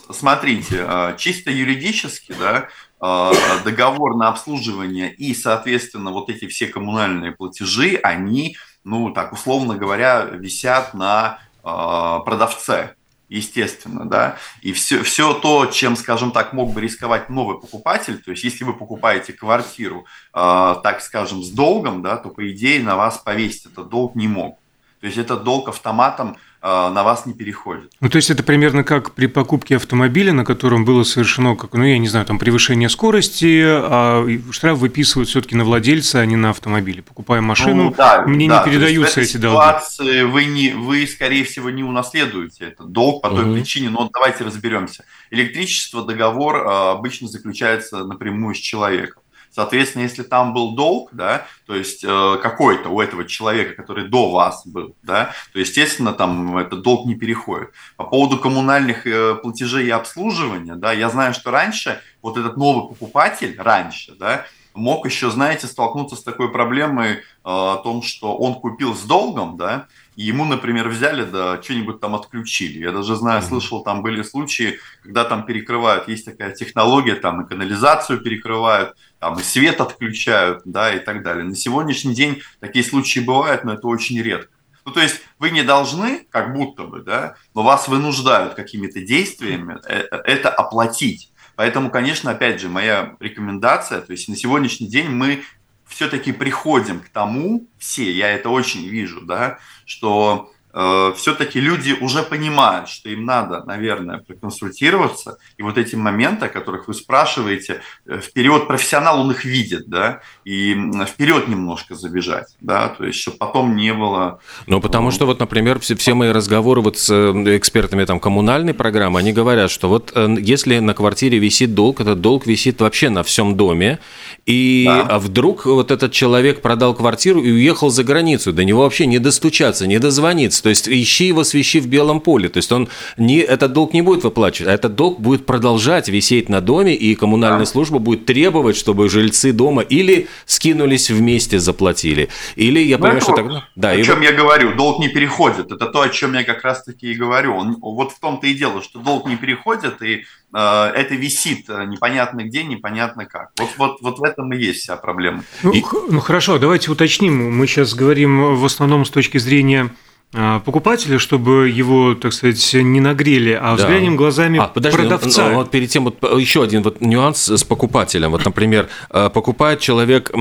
Смотрите, 0.10 0.86
а, 0.88 1.16
чисто 1.18 1.52
юридически, 1.52 2.34
да, 2.40 2.70
договор 3.02 4.16
на 4.16 4.30
обслуживание 4.30 5.12
и, 5.12 5.34
соответственно, 5.34 6.12
вот 6.12 6.30
эти 6.30 6.48
все 6.48 6.68
коммунальные 6.68 7.32
платежи, 7.32 8.00
они, 8.04 8.58
ну, 8.84 9.10
так 9.12 9.34
условно 9.34 9.76
говоря, 9.76 10.24
висят 10.24 10.94
на 10.94 11.40
а, 11.64 12.20
продавце, 12.20 12.96
естественно, 13.32 14.06
да, 14.06 14.38
и 14.62 14.74
все, 14.74 15.04
все 15.04 15.34
то, 15.34 15.66
чем, 15.68 15.96
скажем 15.96 16.32
так, 16.32 16.54
мог 16.54 16.74
бы 16.74 16.82
рисковать 16.82 17.30
новый 17.30 17.60
покупатель, 17.60 18.22
то 18.22 18.32
есть 18.32 18.44
если 18.44 18.66
вы 18.66 18.74
покупаете 18.74 19.32
квартиру, 19.32 20.06
э, 20.34 20.76
так 20.84 21.02
скажем, 21.02 21.42
с 21.42 21.50
долгом, 21.50 22.02
да, 22.02 22.18
то, 22.18 22.30
по 22.30 22.52
идее, 22.52 22.84
на 22.84 22.98
вас 22.98 23.20
повесить 23.20 23.68
этот 23.68 23.88
долг 23.88 24.16
не 24.16 24.28
мог. 24.28 24.60
То 25.00 25.08
есть 25.08 25.18
этот 25.18 25.44
долг 25.44 25.70
автоматом 25.70 26.36
на 26.62 27.04
вас 27.04 27.26
не 27.26 27.34
переходит. 27.34 27.92
Ну, 28.00 28.10
то 28.10 28.18
есть 28.18 28.30
это 28.30 28.44
примерно 28.44 28.84
как 28.84 29.12
при 29.12 29.26
покупке 29.26 29.78
автомобиля, 29.78 30.32
на 30.32 30.46
котором 30.46 30.86
было 30.86 31.04
совершено, 31.04 31.56
как, 31.56 31.74
ну, 31.74 31.84
я 31.84 31.98
не 31.98 32.08
знаю, 32.08 32.26
там 32.26 32.38
превышение 32.38 32.90
скорости, 32.90 33.64
а 33.66 34.28
штраф 34.52 34.78
выписывают 34.78 35.30
все-таки 35.30 35.56
на 35.56 35.64
владельца, 35.64 36.20
а 36.20 36.26
не 36.26 36.36
на 36.36 36.52
автомобиле. 36.52 37.02
Покупая 37.02 37.42
машину, 37.42 37.86
ну, 37.86 37.94
да, 37.98 38.24
мне 38.28 38.48
да, 38.48 38.60
не 38.60 38.72
передаются 38.72 39.22
эти 39.22 39.38
долги. 39.38 39.58
ситуации 39.58 40.22
вы, 40.24 40.46
не, 40.46 40.70
вы, 40.70 41.08
скорее 41.08 41.44
всего, 41.44 41.70
не 41.70 41.84
унаследуете 41.84 42.66
этот 42.66 42.92
долг 42.92 43.22
по 43.22 43.30
той 43.30 43.46
угу. 43.46 43.54
причине, 43.54 43.90
но 43.90 44.10
давайте 44.14 44.44
разберемся. 44.44 45.06
Электричество, 45.32 46.06
договор 46.06 46.68
а, 46.68 46.92
обычно 46.92 47.28
заключается 47.28 48.04
напрямую 48.04 48.56
с 48.56 48.60
человеком. 48.60 49.21
Соответственно, 49.52 50.04
если 50.04 50.24
там 50.24 50.54
был 50.54 50.76
долг, 50.76 51.10
да, 51.12 51.46
то 51.66 51.76
есть 51.76 52.04
э, 52.04 52.38
какой-то 52.42 52.90
у 52.90 53.02
этого 53.02 53.26
человека, 53.26 53.76
который 53.76 54.08
до 54.08 54.32
вас 54.32 54.66
был, 54.66 54.96
да, 55.04 55.34
то, 55.52 55.60
естественно, 55.60 56.14
там 56.14 56.58
этот 56.58 56.82
долг 56.82 57.06
не 57.06 57.16
переходит. 57.16 57.72
По 57.98 58.06
поводу 58.06 58.38
коммунальных 58.38 59.06
э, 59.06 59.36
платежей 59.36 59.88
и 59.88 59.90
обслуживания, 59.90 60.76
да, 60.76 60.94
я 60.94 61.10
знаю, 61.10 61.34
что 61.34 61.52
раньше 61.52 62.02
вот 62.22 62.38
этот 62.38 62.56
новый 62.56 62.88
покупатель, 62.88 63.56
раньше, 63.60 64.14
да, 64.18 64.46
мог 64.74 65.06
еще, 65.06 65.30
знаете, 65.30 65.68
столкнуться 65.68 66.16
с 66.16 66.24
такой 66.24 66.52
проблемой 66.52 67.12
э, 67.12 67.20
о 67.44 67.76
том, 67.84 68.02
что 68.02 68.36
он 68.38 68.56
купил 68.56 68.96
с 68.96 69.04
долгом, 69.04 69.58
да, 69.58 69.88
и 70.16 70.24
ему, 70.24 70.46
например, 70.46 70.90
взяли, 70.90 71.24
да, 71.24 71.62
что-нибудь 71.62 72.00
там 72.00 72.16
отключили. 72.16 72.80
Я 72.80 72.92
даже 72.92 73.16
знаю, 73.16 73.42
слышал, 73.42 73.84
там 73.84 74.02
были 74.02 74.24
случаи, 74.24 74.80
когда 75.04 75.24
там 75.24 75.46
перекрывают, 75.46 76.08
есть 76.08 76.26
такая 76.26 76.52
технология, 76.52 77.16
там 77.16 77.42
и 77.42 77.48
канализацию 77.48 78.20
перекрывают, 78.20 78.96
там 79.20 79.40
и 79.40 79.44
свет 79.44 79.80
отключают, 79.80 80.64
да, 80.66 80.94
и 80.94 81.00
так 81.00 81.24
далее. 81.24 81.46
На 81.46 81.56
сегодняшний 81.56 82.14
день 82.14 82.42
такие 82.60 82.84
случаи 82.84 83.20
бывают, 83.20 83.64
но 83.64 83.74
это 83.74 83.88
очень 83.88 84.22
редко. 84.22 84.52
Ну, 84.86 84.92
то 84.92 85.02
есть 85.02 85.22
вы 85.40 85.52
не 85.52 85.64
должны, 85.64 86.26
как 86.30 86.54
будто 86.54 86.84
бы, 86.84 87.02
да, 87.02 87.36
но 87.54 87.64
вас 87.64 87.88
вынуждают 87.88 88.56
какими-то 88.56 89.00
действиями 89.02 89.78
э, 89.88 90.08
э, 90.12 90.16
это 90.26 90.50
оплатить. 90.50 91.32
Поэтому, 91.56 91.92
конечно, 91.92 92.32
опять 92.32 92.60
же, 92.60 92.70
моя 92.70 93.16
рекомендация, 93.20 94.02
то 94.02 94.12
есть 94.12 94.28
на 94.28 94.36
сегодняшний 94.36 94.88
день 94.88 95.10
мы 95.10 95.44
все-таки 95.92 96.32
приходим 96.32 97.02
к 97.02 97.10
тому, 97.10 97.68
все, 97.78 98.12
я 98.12 98.30
это 98.30 98.50
очень 98.50 98.88
вижу, 98.88 99.22
да, 99.22 99.60
что 99.86 100.52
все-таки 100.74 101.60
люди 101.60 101.96
уже 102.00 102.24
понимают, 102.24 102.90
что 102.90 103.10
им 103.10 103.26
надо, 103.26 103.64
наверное, 103.66 104.20
проконсультироваться, 104.20 105.38
и 105.58 105.64
вот 105.64 105.78
эти 105.78 105.96
моменты, 105.96 106.46
о 106.46 106.50
которых 106.50 106.88
вы 106.88 106.94
спрашиваете, 106.94 107.82
э, 108.06 108.20
вперед 108.20 108.68
профессионал, 108.68 109.22
он 109.22 109.32
их 109.32 109.46
видит, 109.46 109.88
да, 109.88 110.22
и 110.46 110.76
вперед 111.08 111.48
немножко 111.48 111.96
забежать, 111.96 112.56
да, 112.62 112.90
то 112.90 113.06
есть, 113.06 113.20
чтобы 113.20 113.38
потом 113.38 113.76
не 113.76 113.94
было... 113.94 114.40
Ну, 114.68 114.82
потому 114.82 115.10
э, 115.10 115.12
что 115.12 115.26
вот, 115.26 115.40
например, 115.40 115.80
все, 115.80 115.96
все 115.96 116.14
мои 116.14 116.32
разговоры 116.32 116.82
вот 116.82 116.98
с 116.98 117.12
экспертами 117.12 118.06
там 118.06 118.20
коммунальной 118.20 118.74
программы, 118.74 119.20
они 119.20 119.34
говорят, 119.34 119.72
что 119.72 119.90
вот 119.90 120.14
если 120.16 120.80
на 120.80 120.94
квартире 120.94 121.40
висит 121.40 121.74
долг, 121.74 122.02
этот 122.02 122.22
долг 122.22 122.46
висит 122.46 122.82
вообще 122.82 123.10
на 123.10 123.24
всем 123.24 123.56
доме, 123.56 124.00
и 124.46 124.86
да. 124.88 125.02
А 125.02 125.20
вдруг 125.20 125.66
вот 125.66 125.92
этот 125.92 126.12
человек 126.12 126.62
продал 126.62 126.94
квартиру 126.94 127.42
и 127.42 127.52
уехал 127.52 127.90
за 127.90 128.04
границу, 128.04 128.54
до 128.54 128.64
него 128.64 128.84
вообще 128.84 129.06
не 129.06 129.20
достучаться, 129.20 129.88
не 129.88 130.00
дозвониться, 130.00 130.61
то 130.62 130.70
есть 130.70 130.88
ищи 130.88 131.26
его 131.26 131.44
свищи 131.44 131.80
в 131.80 131.88
белом 131.88 132.22
поле. 132.22 132.50
То 132.50 132.58
есть 132.58 132.72
он 132.72 132.90
не, 133.18 133.40
этот 133.40 133.74
долг 133.74 133.94
не 133.94 134.02
будет 134.02 134.24
выплачивать, 134.24 134.70
а 134.70 134.74
этот 134.74 134.96
долг 134.96 135.20
будет 135.20 135.46
продолжать 135.46 136.08
висеть 136.08 136.50
на 136.50 136.62
доме, 136.62 136.96
и 136.96 137.16
коммунальная 137.16 137.60
да. 137.60 137.66
служба 137.66 138.00
будет 138.00 138.26
требовать, 138.26 138.78
чтобы 138.78 139.10
жильцы 139.10 139.52
дома 139.52 139.82
или 139.82 140.28
скинулись 140.46 141.10
вместе, 141.10 141.60
заплатили, 141.60 142.30
или 142.56 142.80
я 142.80 142.98
ну, 142.98 143.04
понимаю, 143.04 143.22
что 143.22 143.34
тогда... 143.34 143.68
Да, 143.76 143.92
о 143.92 143.96
и 143.96 144.04
чем 144.04 144.16
вот... 144.16 144.24
я 144.24 144.32
говорю, 144.32 144.76
долг 144.76 145.00
не 145.00 145.10
переходит. 145.10 145.72
Это 145.72 145.88
то, 145.88 146.02
о 146.02 146.10
чем 146.10 146.34
я 146.34 146.44
как 146.44 146.64
раз-таки 146.64 147.12
и 147.12 147.16
говорю. 147.16 147.56
Он, 147.56 147.78
вот 147.82 148.12
в 148.12 148.20
том-то 148.20 148.48
и 148.48 148.54
дело, 148.54 148.82
что 148.82 149.00
долг 149.00 149.28
не 149.28 149.36
переходит, 149.36 150.02
и 150.02 150.24
э, 150.54 150.58
это 150.58 151.16
висит 151.16 151.70
э, 151.70 151.86
непонятно 151.86 152.44
где, 152.44 152.64
непонятно 152.64 153.26
как. 153.26 153.52
Вот, 153.58 153.70
вот, 153.78 154.02
вот 154.02 154.20
в 154.20 154.24
этом 154.24 154.54
и 154.54 154.58
есть 154.58 154.82
вся 154.82 154.96
проблема. 154.98 155.44
Ну, 155.64 155.72
и... 155.72 155.84
ну 156.10 156.20
хорошо, 156.20 156.58
давайте 156.58 156.92
уточним. 156.92 157.52
Мы 157.52 157.68
сейчас 157.68 157.94
говорим 157.94 158.56
в 158.56 158.66
основном 158.66 159.06
с 159.06 159.10
точки 159.10 159.38
зрения 159.38 159.90
покупателя, 160.32 161.20
чтобы 161.20 161.70
его, 161.70 162.16
так 162.16 162.32
сказать, 162.32 162.74
не 162.74 163.02
нагрели, 163.02 163.52
а 163.52 163.76
да. 163.76 163.84
взглянем 163.84 164.16
глазами 164.16 164.60
а, 164.60 164.68
подожди, 164.68 164.98
продавца. 164.98 165.50
Ну, 165.50 165.56
вот 165.56 165.72
перед 165.72 165.90
тем 165.90 166.06
вот 166.06 166.24
еще 166.40 166.64
один 166.64 166.84
вот 166.84 167.02
нюанс 167.02 167.50
с 167.50 167.64
покупателем. 167.64 168.32
Вот, 168.32 168.46
например, 168.46 168.88
э, 169.10 169.30
покупает 169.30 169.80
человек 169.82 170.32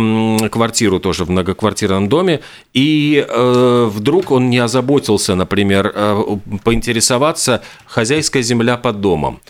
квартиру 0.51 1.01
тоже 1.01 1.25
в 1.25 1.31
многоквартирном 1.31 2.09
доме, 2.09 2.41
и 2.73 3.25
э, 3.29 3.91
вдруг 3.93 4.31
он 4.31 4.49
не 4.49 4.59
озаботился, 4.59 5.35
например, 5.35 5.93
э, 5.93 6.23
поинтересоваться 6.63 7.63
хозяйская 7.87 8.43
земля 8.43 8.77
под 8.77 9.01
домом. 9.01 9.41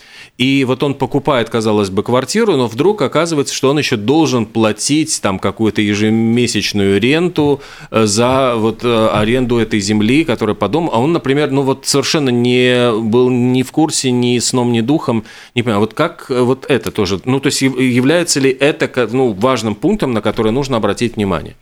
И 0.41 0.65
вот 0.65 0.81
он 0.81 0.95
покупает, 0.95 1.51
казалось 1.51 1.91
бы, 1.91 2.01
квартиру, 2.01 2.57
но 2.57 2.65
вдруг 2.65 3.03
оказывается, 3.03 3.53
что 3.53 3.69
он 3.69 3.77
еще 3.77 3.95
должен 3.95 4.47
платить 4.47 5.21
там 5.21 5.37
какую-то 5.37 5.83
ежемесячную 5.83 6.99
ренту 6.99 7.61
э, 7.91 8.07
за 8.07 8.55
вот 8.55 8.83
э, 8.83 9.09
аренду 9.13 9.59
этой 9.59 9.79
земли, 9.79 10.23
которая 10.23 10.55
по 10.55 10.67
дому. 10.67 10.89
А 10.91 10.99
он, 10.99 11.11
например, 11.11 11.51
ну 11.51 11.61
вот 11.61 11.85
совершенно 11.85 12.29
не 12.29 12.91
был 12.91 13.29
ни 13.29 13.61
в 13.61 13.71
курсе, 13.71 14.09
ни 14.09 14.39
сном, 14.39 14.71
ни 14.71 14.81
духом. 14.81 15.25
Не 15.53 15.61
понимаю, 15.61 15.81
вот 15.81 15.93
как 15.93 16.25
э, 16.31 16.41
вот 16.41 16.65
это 16.67 16.89
тоже, 16.89 17.21
ну 17.25 17.39
то 17.39 17.45
есть 17.45 17.61
является 17.61 18.39
ли 18.39 18.49
это 18.49 18.89
ну, 19.11 19.33
важным 19.33 19.75
пунктом, 19.75 20.11
на 20.11 20.21
который 20.21 20.51
нужно 20.51 20.77
обратить 20.77 21.17
внимание? 21.17 21.55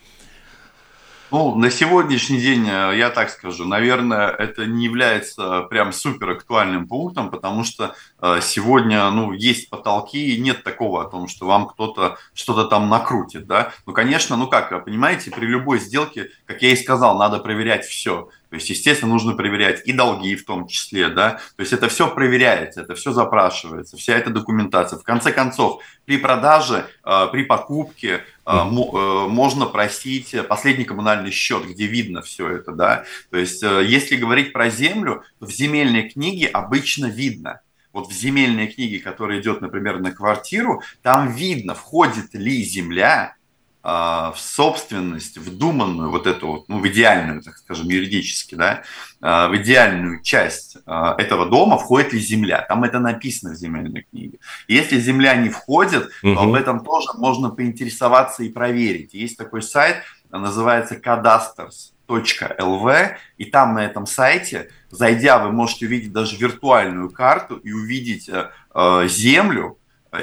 Ну, 1.32 1.54
на 1.54 1.70
сегодняшний 1.70 2.40
день, 2.40 2.66
э, 2.68 2.96
я 2.96 3.08
так 3.08 3.30
скажу, 3.30 3.64
наверное, 3.64 4.30
это 4.30 4.66
не 4.66 4.84
является 4.86 5.62
прям 5.62 5.92
супер 5.92 6.30
актуальным 6.30 6.88
пунктом, 6.88 7.30
потому 7.30 7.62
что 7.62 7.94
э, 8.20 8.40
сегодня, 8.42 9.08
ну, 9.10 9.30
есть 9.32 9.70
потолки, 9.70 10.34
и 10.34 10.40
нет 10.40 10.64
такого 10.64 11.02
о 11.02 11.08
том, 11.08 11.28
что 11.28 11.46
вам 11.46 11.68
кто-то 11.68 12.18
что-то 12.34 12.64
там 12.64 12.88
накрутит, 12.88 13.46
да. 13.46 13.72
Ну, 13.86 13.92
конечно, 13.92 14.36
ну 14.36 14.48
как, 14.48 14.84
понимаете, 14.84 15.30
при 15.30 15.46
любой 15.46 15.78
сделке, 15.78 16.30
как 16.46 16.62
я 16.62 16.72
и 16.72 16.76
сказал, 16.76 17.16
надо 17.16 17.38
проверять 17.38 17.84
все. 17.84 18.28
То 18.50 18.56
есть, 18.56 18.68
естественно, 18.68 19.12
нужно 19.12 19.34
проверять 19.34 19.86
и 19.86 19.92
долги 19.92 20.34
в 20.34 20.44
том 20.44 20.66
числе, 20.66 21.08
да, 21.08 21.40
то 21.56 21.60
есть 21.60 21.72
это 21.72 21.88
все 21.88 22.12
проверяется, 22.12 22.82
это 22.82 22.96
все 22.96 23.12
запрашивается, 23.12 23.96
вся 23.96 24.14
эта 24.14 24.30
документация. 24.30 24.98
В 24.98 25.04
конце 25.04 25.32
концов, 25.32 25.82
при 26.04 26.18
продаже, 26.18 26.86
э, 27.04 27.28
при 27.30 27.44
покупке 27.44 28.24
э, 28.44 28.64
можно 28.64 29.66
просить 29.66 30.34
последний 30.48 30.84
коммунальный 30.84 31.30
счет, 31.30 31.64
где 31.64 31.86
видно 31.86 32.22
все 32.22 32.48
это, 32.50 32.72
да. 32.72 33.04
То 33.30 33.38
есть, 33.38 33.62
если 33.62 34.16
говорить 34.16 34.52
про 34.52 34.68
землю, 34.68 35.22
то 35.38 35.46
в 35.46 35.50
земельной 35.50 36.10
книге 36.10 36.48
обычно 36.48 37.06
видно. 37.06 37.60
Вот 37.92 38.08
в 38.08 38.12
земельной 38.12 38.68
книге, 38.68 39.00
которая 39.00 39.40
идет, 39.40 39.60
например, 39.60 40.00
на 40.00 40.12
квартиру, 40.12 40.82
там 41.02 41.32
видно, 41.32 41.74
входит 41.74 42.34
ли 42.34 42.62
земля 42.62 43.34
в 43.82 44.36
собственность, 44.36 45.38
вдуманную 45.38 46.10
вот 46.10 46.26
эту 46.26 46.48
вот, 46.48 46.68
ну, 46.68 46.80
в 46.80 46.88
идеальную, 46.88 47.40
так 47.42 47.56
скажем, 47.56 47.88
юридически, 47.88 48.54
да, 48.54 48.82
а, 49.22 49.48
в 49.48 49.56
идеальную 49.56 50.22
часть 50.22 50.76
а, 50.86 51.14
этого 51.18 51.46
дома 51.46 51.78
входит 51.78 52.12
ли 52.12 52.20
земля. 52.20 52.64
Там 52.68 52.84
это 52.84 53.00
написано 53.00 53.52
в 53.52 53.56
земельной 53.56 54.06
книге. 54.10 54.38
Если 54.68 55.00
земля 55.00 55.34
не 55.34 55.48
входит, 55.48 56.10
угу. 56.22 56.34
то 56.34 56.40
об 56.40 56.52
этом 56.54 56.84
тоже 56.84 57.08
можно 57.16 57.48
поинтересоваться 57.50 58.42
и 58.42 58.50
проверить. 58.50 59.14
Есть 59.14 59.36
такой 59.36 59.62
сайт, 59.62 60.02
называется 60.30 60.96
cadasters.lv, 60.96 63.16
и 63.36 63.44
там 63.46 63.74
на 63.74 63.84
этом 63.84 64.06
сайте, 64.06 64.70
зайдя, 64.90 65.38
вы 65.38 65.52
можете 65.52 65.86
увидеть 65.86 66.12
даже 66.12 66.36
виртуальную 66.36 67.10
карту 67.10 67.56
и 67.56 67.72
увидеть 67.72 68.28
э, 68.28 68.50
э, 68.74 69.08
землю, 69.08 69.78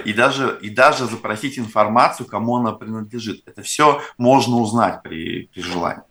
и 0.06 0.14
даже, 0.14 0.58
и 0.62 0.70
даже 0.70 1.06
запросить 1.06 1.58
информацию, 1.58 2.28
кому 2.28 2.58
она 2.58 2.72
принадлежит. 2.72 3.44
Это 3.46 3.62
все 3.62 4.02
можно 4.18 4.58
узнать 4.58 5.02
при, 5.04 5.50
при 5.54 5.62
желании. 5.62 6.04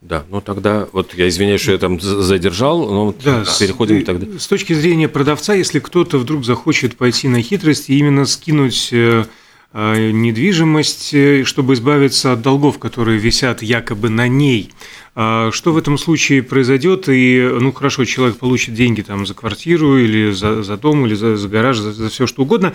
Да, 0.00 0.24
ну 0.30 0.40
тогда, 0.40 0.88
вот 0.92 1.12
я 1.12 1.28
извиняюсь, 1.28 1.60
что 1.60 1.72
я 1.72 1.78
там 1.78 2.00
задержал, 2.00 2.88
но 2.88 3.14
да, 3.22 3.44
переходим 3.58 4.00
с, 4.00 4.04
тогда. 4.04 4.38
С 4.38 4.46
точки 4.46 4.72
зрения 4.72 5.08
продавца, 5.08 5.52
если 5.52 5.78
кто-то 5.78 6.16
вдруг 6.16 6.46
захочет 6.46 6.96
пойти 6.96 7.28
на 7.28 7.42
хитрость 7.42 7.90
и 7.90 7.98
именно 7.98 8.24
скинуть 8.24 8.88
э, 8.92 9.26
э, 9.74 10.10
недвижимость, 10.10 11.12
э, 11.12 11.44
чтобы 11.44 11.74
избавиться 11.74 12.32
от 12.32 12.40
долгов, 12.40 12.78
которые 12.78 13.18
висят 13.18 13.60
якобы 13.60 14.08
на 14.08 14.26
ней, 14.26 14.72
а 14.99 14.99
что 15.14 15.72
в 15.72 15.76
этом 15.76 15.98
случае 15.98 16.42
произойдет? 16.42 17.08
И, 17.08 17.40
ну, 17.60 17.72
хорошо, 17.72 18.04
человек 18.04 18.38
получит 18.38 18.74
деньги 18.74 19.02
там 19.02 19.26
за 19.26 19.34
квартиру 19.34 19.98
или 19.98 20.30
за, 20.30 20.62
за 20.62 20.76
дом, 20.76 21.06
или 21.06 21.14
за, 21.14 21.36
за 21.36 21.48
гараж, 21.48 21.78
за, 21.78 21.92
за 21.92 22.08
все 22.08 22.26
что 22.26 22.42
угодно. 22.42 22.74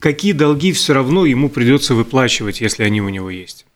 Какие 0.00 0.32
долги 0.32 0.72
все 0.72 0.94
равно 0.94 1.24
ему 1.24 1.48
придется 1.48 1.94
выплачивать, 1.94 2.60
если 2.60 2.82
они 2.82 3.00
у 3.00 3.08
него 3.08 3.30
есть? 3.30 3.66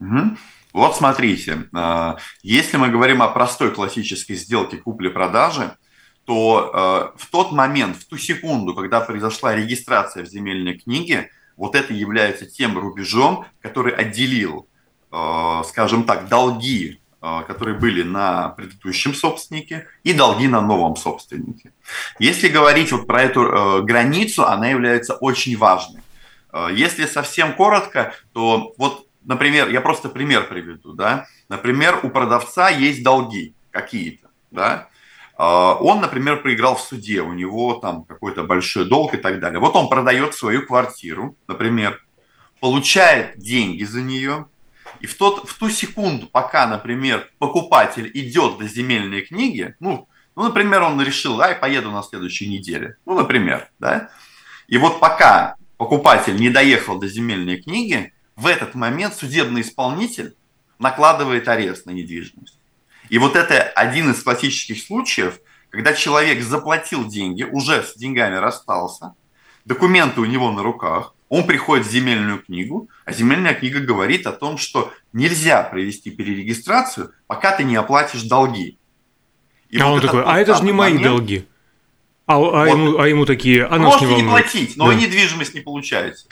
Угу. 0.00 0.36
Вот 0.74 0.96
смотрите, 0.96 1.68
а, 1.72 2.18
если 2.42 2.76
мы 2.76 2.88
говорим 2.88 3.22
о 3.22 3.28
простой 3.28 3.70
классической 3.70 4.34
сделке 4.34 4.76
купли-продажи, 4.76 5.76
то 6.24 6.70
а, 6.74 7.12
в 7.16 7.30
тот 7.30 7.52
момент, 7.52 7.96
в 7.96 8.06
ту 8.06 8.18
секунду, 8.18 8.74
когда 8.74 9.00
произошла 9.00 9.54
регистрация 9.54 10.24
в 10.24 10.28
земельной 10.28 10.76
книге, 10.76 11.30
вот 11.56 11.76
это 11.76 11.94
является 11.94 12.46
тем 12.46 12.76
рубежом, 12.76 13.46
который 13.60 13.94
отделил, 13.94 14.66
скажем 15.64 16.02
так, 16.02 16.28
долги 16.28 16.98
а, 16.98 17.03
которые 17.46 17.78
были 17.78 18.02
на 18.02 18.50
предыдущем 18.50 19.14
собственнике, 19.14 19.86
и 20.02 20.12
долги 20.12 20.46
на 20.46 20.60
новом 20.60 20.96
собственнике. 20.96 21.72
Если 22.18 22.48
говорить 22.48 22.92
вот 22.92 23.06
про 23.06 23.22
эту 23.22 23.42
э, 23.42 23.82
границу, 23.82 24.44
она 24.44 24.68
является 24.68 25.14
очень 25.14 25.56
важной. 25.56 26.02
Э, 26.52 26.68
если 26.70 27.06
совсем 27.06 27.54
коротко, 27.54 28.14
то 28.32 28.74
вот, 28.76 29.06
например, 29.24 29.70
я 29.70 29.80
просто 29.80 30.08
пример 30.08 30.48
приведу, 30.48 30.92
да. 30.92 31.26
Например, 31.48 32.00
у 32.02 32.10
продавца 32.10 32.68
есть 32.68 33.02
долги 33.02 33.54
какие-то, 33.70 34.28
да. 34.50 34.88
Э, 35.38 35.42
он, 35.80 36.00
например, 36.00 36.42
проиграл 36.42 36.76
в 36.76 36.80
суде, 36.82 37.22
у 37.22 37.32
него 37.32 37.74
там 37.74 38.04
какой-то 38.04 38.44
большой 38.44 38.84
долг 38.84 39.14
и 39.14 39.18
так 39.18 39.40
далее. 39.40 39.60
Вот 39.60 39.74
он 39.76 39.88
продает 39.88 40.34
свою 40.34 40.66
квартиру, 40.66 41.36
например, 41.48 42.04
получает 42.60 43.38
деньги 43.38 43.84
за 43.84 44.00
нее, 44.00 44.46
и 45.00 45.06
в, 45.06 45.16
тот, 45.16 45.48
в 45.48 45.58
ту 45.58 45.70
секунду, 45.70 46.26
пока, 46.26 46.66
например, 46.66 47.30
покупатель 47.38 48.10
идет 48.14 48.58
до 48.58 48.66
земельной 48.66 49.22
книги, 49.22 49.74
ну, 49.80 50.08
ну, 50.36 50.44
например, 50.44 50.82
он 50.82 51.00
решил, 51.00 51.40
ай, 51.40 51.54
поеду 51.54 51.90
на 51.90 52.02
следующей 52.02 52.48
неделе, 52.48 52.96
ну, 53.06 53.14
например, 53.14 53.70
да, 53.78 54.10
и 54.66 54.78
вот 54.78 55.00
пока 55.00 55.56
покупатель 55.76 56.36
не 56.36 56.50
доехал 56.50 56.98
до 56.98 57.08
земельной 57.08 57.60
книги, 57.60 58.12
в 58.36 58.46
этот 58.46 58.74
момент 58.74 59.14
судебный 59.14 59.60
исполнитель 59.60 60.36
накладывает 60.78 61.48
арест 61.48 61.86
на 61.86 61.90
недвижимость. 61.90 62.58
И 63.08 63.18
вот 63.18 63.36
это 63.36 63.62
один 63.62 64.10
из 64.10 64.22
классических 64.22 64.82
случаев, 64.82 65.38
когда 65.70 65.92
человек 65.92 66.42
заплатил 66.42 67.06
деньги, 67.06 67.42
уже 67.42 67.82
с 67.82 67.94
деньгами 67.94 68.36
расстался, 68.36 69.14
документы 69.64 70.20
у 70.20 70.24
него 70.24 70.50
на 70.50 70.62
руках, 70.62 71.13
он 71.34 71.46
приходит 71.48 71.84
в 71.84 71.90
земельную 71.90 72.38
книгу, 72.38 72.88
а 73.04 73.12
земельная 73.12 73.54
книга 73.54 73.80
говорит 73.80 74.24
о 74.28 74.32
том, 74.32 74.56
что 74.56 74.92
нельзя 75.12 75.64
провести 75.64 76.10
перерегистрацию, 76.10 77.10
пока 77.26 77.56
ты 77.56 77.64
не 77.64 77.74
оплатишь 77.74 78.22
долги. 78.22 78.78
И 79.68 79.80
а 79.80 79.88
вот 79.88 79.94
он 79.94 80.00
такой, 80.00 80.22
а 80.24 80.38
это 80.38 80.54
же 80.54 80.62
не 80.62 80.70
мои 80.70 80.92
момент, 80.92 81.02
долги. 81.02 81.44
А, 82.26 82.36
а, 82.36 82.38
вот, 82.38 82.68
ему, 82.68 82.98
а 82.98 83.08
ему 83.08 83.26
такие, 83.26 83.64
а 83.64 83.78
Можете 83.78 84.06
не, 84.06 84.22
не 84.22 84.28
платить, 84.28 84.76
но 84.76 84.86
да. 84.86 84.92
вы 84.92 85.00
недвижимость 85.00 85.54
не 85.54 85.60
получаете. 85.60 86.24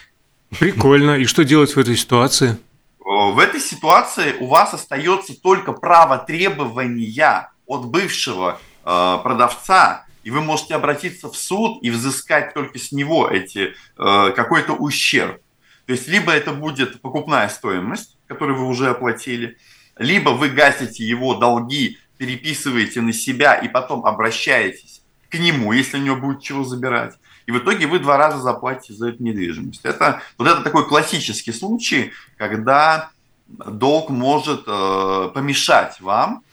Прикольно. 0.56 1.16
И 1.16 1.24
что 1.24 1.42
делать 1.42 1.74
в 1.74 1.78
этой 1.80 1.96
ситуации? 1.96 2.56
В 3.04 3.38
этой 3.40 3.60
ситуации 3.60 4.36
у 4.38 4.46
вас 4.46 4.72
остается 4.72 5.34
только 5.34 5.72
право 5.72 6.16
требования 6.16 7.50
от 7.66 7.86
бывшего 7.86 8.60
э, 8.84 9.18
продавца 9.24 10.06
и 10.22 10.30
вы 10.30 10.40
можете 10.40 10.74
обратиться 10.74 11.28
в 11.28 11.36
суд 11.36 11.82
и 11.82 11.90
взыскать 11.90 12.54
только 12.54 12.78
с 12.78 12.92
него 12.92 13.28
эти, 13.28 13.74
э, 13.98 14.32
какой-то 14.34 14.74
ущерб. 14.74 15.40
То 15.86 15.92
есть 15.92 16.08
либо 16.08 16.32
это 16.32 16.52
будет 16.52 17.00
покупная 17.00 17.48
стоимость, 17.48 18.16
которую 18.26 18.58
вы 18.58 18.66
уже 18.66 18.88
оплатили, 18.88 19.58
либо 19.96 20.30
вы 20.30 20.48
гасите 20.48 21.04
его 21.04 21.34
долги, 21.34 21.98
переписываете 22.18 23.00
на 23.00 23.12
себя 23.12 23.54
и 23.54 23.68
потом 23.68 24.06
обращаетесь 24.06 25.02
к 25.28 25.38
нему, 25.38 25.72
если 25.72 25.98
у 25.98 26.02
него 26.02 26.16
будет 26.16 26.42
чего 26.42 26.64
забирать. 26.64 27.14
И 27.46 27.50
в 27.50 27.58
итоге 27.58 27.86
вы 27.86 27.98
два 27.98 28.16
раза 28.16 28.38
заплатите 28.38 28.94
за 28.94 29.08
эту 29.08 29.22
недвижимость. 29.22 29.84
Это, 29.84 30.22
вот 30.38 30.46
это 30.46 30.62
такой 30.62 30.86
классический 30.86 31.52
случай, 31.52 32.12
когда 32.36 33.10
долг 33.48 34.10
может 34.10 34.62
э, 34.66 35.30
помешать 35.34 36.00
вам 36.00 36.44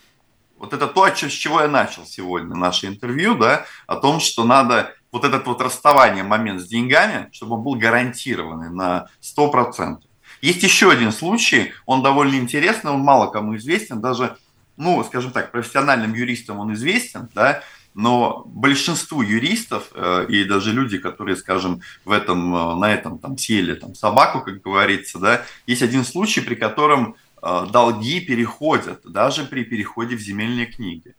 вот 0.59 0.73
это 0.73 0.87
то, 0.87 1.07
с 1.07 1.31
чего 1.31 1.61
я 1.61 1.67
начал 1.67 2.05
сегодня 2.05 2.55
наше 2.55 2.87
интервью, 2.87 3.35
да, 3.35 3.65
о 3.87 3.95
том, 3.95 4.19
что 4.19 4.43
надо 4.43 4.93
вот 5.11 5.23
этот 5.23 5.47
вот 5.47 5.61
расставание, 5.61 6.23
момент 6.23 6.61
с 6.61 6.67
деньгами, 6.67 7.29
чтобы 7.31 7.55
он 7.55 7.63
был 7.63 7.75
гарантированный 7.75 8.69
на 8.69 9.07
100%. 9.21 9.99
Есть 10.41 10.63
еще 10.63 10.91
один 10.91 11.11
случай, 11.11 11.73
он 11.85 12.03
довольно 12.03 12.35
интересный, 12.35 12.91
он 12.91 13.01
мало 13.01 13.31
кому 13.31 13.55
известен, 13.57 14.01
даже, 14.01 14.37
ну, 14.77 15.03
скажем 15.03 15.31
так, 15.31 15.51
профессиональным 15.51 16.13
юристам 16.13 16.59
он 16.59 16.73
известен, 16.73 17.29
да, 17.33 17.61
но 17.95 18.43
большинству 18.45 19.21
юристов 19.21 19.89
э, 19.93 20.25
и 20.29 20.43
даже 20.45 20.71
люди, 20.71 20.97
которые, 20.99 21.35
скажем, 21.35 21.81
в 22.05 22.11
этом, 22.11 22.55
э, 22.55 22.75
на 22.75 22.93
этом 22.93 23.17
там 23.17 23.37
съели 23.37 23.73
там, 23.73 23.95
собаку, 23.95 24.41
как 24.41 24.61
говорится, 24.61 25.19
да, 25.19 25.41
есть 25.65 25.81
один 25.81 26.05
случай, 26.05 26.39
при 26.41 26.55
котором 26.55 27.15
долги 27.41 28.19
переходят 28.21 29.01
даже 29.03 29.45
при 29.45 29.63
переходе 29.63 30.15
в 30.15 30.19
земельные 30.19 30.65
книги. 30.65 31.15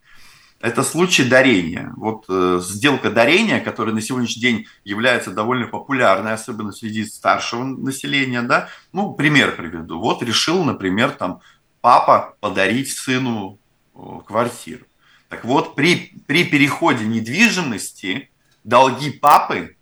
Это 0.61 0.83
случай 0.83 1.25
дарения. 1.25 1.91
Вот 1.97 2.27
э, 2.29 2.61
сделка 2.63 3.11
дарения, 3.11 3.61
которая 3.61 3.95
на 3.95 4.03
сегодняшний 4.03 4.43
день 4.43 4.67
является 4.85 5.31
довольно 5.31 5.67
популярной, 5.67 6.35
особенно 6.35 6.71
среди 6.71 7.07
старшего 7.07 7.65
населения, 7.65 8.43
да. 8.43 8.69
Ну, 8.93 9.15
пример 9.15 9.57
приведу. 9.57 9.99
Вот 9.99 10.23
решил, 10.23 10.63
например, 10.63 11.13
там 11.13 11.41
папа 11.81 12.37
подарить 12.41 12.91
сыну 12.91 13.59
э, 13.95 13.99
квартиру. 14.27 14.85
Так 15.31 15.47
вот, 15.47 15.75
при, 15.77 16.13
при 16.27 16.45
переходе 16.45 17.07
недвижимости 17.07 18.29
долги 18.63 19.11
папы 19.11 19.77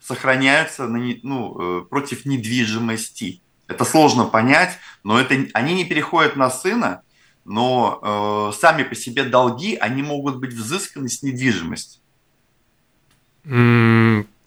сохраняются 0.00 0.86
на, 0.86 0.98
ну, 1.22 1.82
против 1.82 2.24
недвижимости. 2.24 3.42
Это 3.68 3.84
сложно 3.84 4.24
понять, 4.24 4.78
но 5.04 5.20
это, 5.20 5.36
они 5.54 5.74
не 5.74 5.84
переходят 5.84 6.36
на 6.36 6.50
сына, 6.50 7.02
но 7.44 8.50
э, 8.52 8.58
сами 8.58 8.82
по 8.82 8.94
себе 8.94 9.24
долги, 9.24 9.76
они 9.76 10.02
могут 10.02 10.36
быть 10.36 10.52
взысканы 10.52 11.08
с 11.08 11.22
недвижимости. 11.22 12.00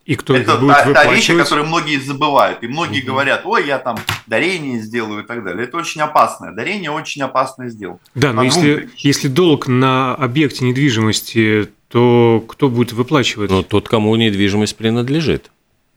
И 0.06 0.16
кто 0.16 0.36
это 0.36 0.58
будет 0.58 0.76
та, 0.76 0.94
та 0.94 1.14
вещь, 1.14 1.28
которую 1.28 1.68
многие 1.68 2.00
забывают. 2.00 2.64
И 2.64 2.68
многие 2.68 3.02
угу. 3.02 3.12
говорят, 3.12 3.44
ой, 3.46 3.66
я 3.66 3.80
там 3.80 3.98
дарение 4.28 4.80
сделаю 4.80 5.24
и 5.24 5.28
так 5.28 5.44
далее. 5.44 5.66
Это 5.66 5.78
очень 5.78 6.02
опасное. 6.02 6.52
Дарение 6.52 6.92
очень 6.92 7.22
опасная 7.22 7.70
сделка. 7.70 8.00
Да, 8.16 8.34
но 8.34 8.44
если, 8.44 8.90
если 8.98 9.28
долг 9.28 9.68
на 9.68 10.16
объекте 10.16 10.66
недвижимости, 10.66 11.70
то 11.88 12.44
кто 12.48 12.70
будет 12.70 12.94
выплачивать? 12.94 13.52
Ну, 13.52 13.64
тот, 13.64 13.88
кому 13.88 14.16
недвижимость 14.16 14.76
принадлежит. 14.76 15.52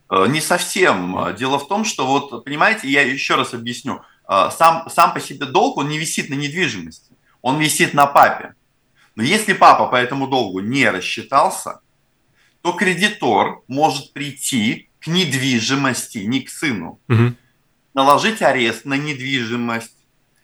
Э, 0.09 0.27
не 0.27 0.41
совсем. 0.41 1.35
Дело 1.35 1.59
в 1.59 1.67
том, 1.67 1.83
что 1.83 2.05
вот, 2.05 2.43
понимаете, 2.45 2.89
я 2.89 3.01
еще 3.01 3.35
раз 3.35 3.53
объясню. 3.53 4.01
Э, 4.27 4.49
сам, 4.55 4.89
сам 4.89 5.13
по 5.13 5.19
себе 5.19 5.45
долг, 5.45 5.77
он 5.77 5.89
не 5.89 5.97
висит 5.97 6.29
на 6.29 6.35
недвижимости, 6.35 7.13
он 7.41 7.59
висит 7.59 7.93
на 7.93 8.05
папе. 8.05 8.53
Но 9.15 9.23
если 9.23 9.53
папа 9.53 9.87
по 9.87 9.95
этому 9.95 10.27
долгу 10.27 10.59
не 10.59 10.89
рассчитался, 10.89 11.79
то 12.61 12.73
кредитор 12.73 13.61
может 13.67 14.13
прийти 14.13 14.89
к 14.99 15.07
недвижимости, 15.07 16.19
не 16.19 16.41
к 16.41 16.49
сыну, 16.49 16.99
угу. 17.07 17.35
наложить 17.93 18.41
арест 18.41 18.85
на 18.85 18.95
недвижимость 18.95 19.95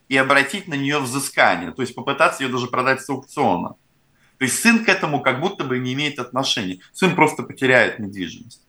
и 0.08 0.18
обратить 0.18 0.68
на 0.68 0.76
нее 0.76 1.00
взыскание, 1.00 1.72
то 1.72 1.82
есть 1.82 1.96
попытаться 1.96 2.44
ее 2.44 2.50
даже 2.50 2.68
продать 2.68 3.02
с 3.02 3.10
аукциона. 3.10 3.76
То 4.38 4.46
есть 4.46 4.60
сын 4.60 4.86
к 4.86 4.90
этому 4.90 5.22
как 5.22 5.40
будто 5.40 5.64
бы 5.64 5.80
не 5.80 5.94
имеет 5.94 6.20
отношения. 6.20 6.80
Сын 6.94 7.16
просто 7.16 7.44
потеряет 7.44 8.00
недвижимость 8.00 8.62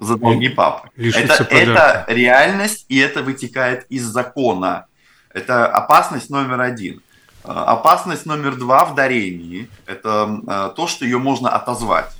за 0.00 0.16
долги 0.16 0.48
папы. 0.48 0.88
Это, 0.96 1.44
это 1.50 2.04
реальность, 2.08 2.86
и 2.88 2.98
это 2.98 3.22
вытекает 3.22 3.86
из 3.88 4.04
закона. 4.04 4.86
Это 5.32 5.66
опасность 5.66 6.30
номер 6.30 6.60
один. 6.60 7.02
А, 7.44 7.64
опасность 7.64 8.26
номер 8.26 8.56
два 8.56 8.84
в 8.84 8.94
дарении– 8.94 9.68
это 9.86 10.40
а, 10.46 10.68
то, 10.70 10.86
что 10.86 11.04
ее 11.04 11.18
можно 11.18 11.50
отозвать. 11.50 12.14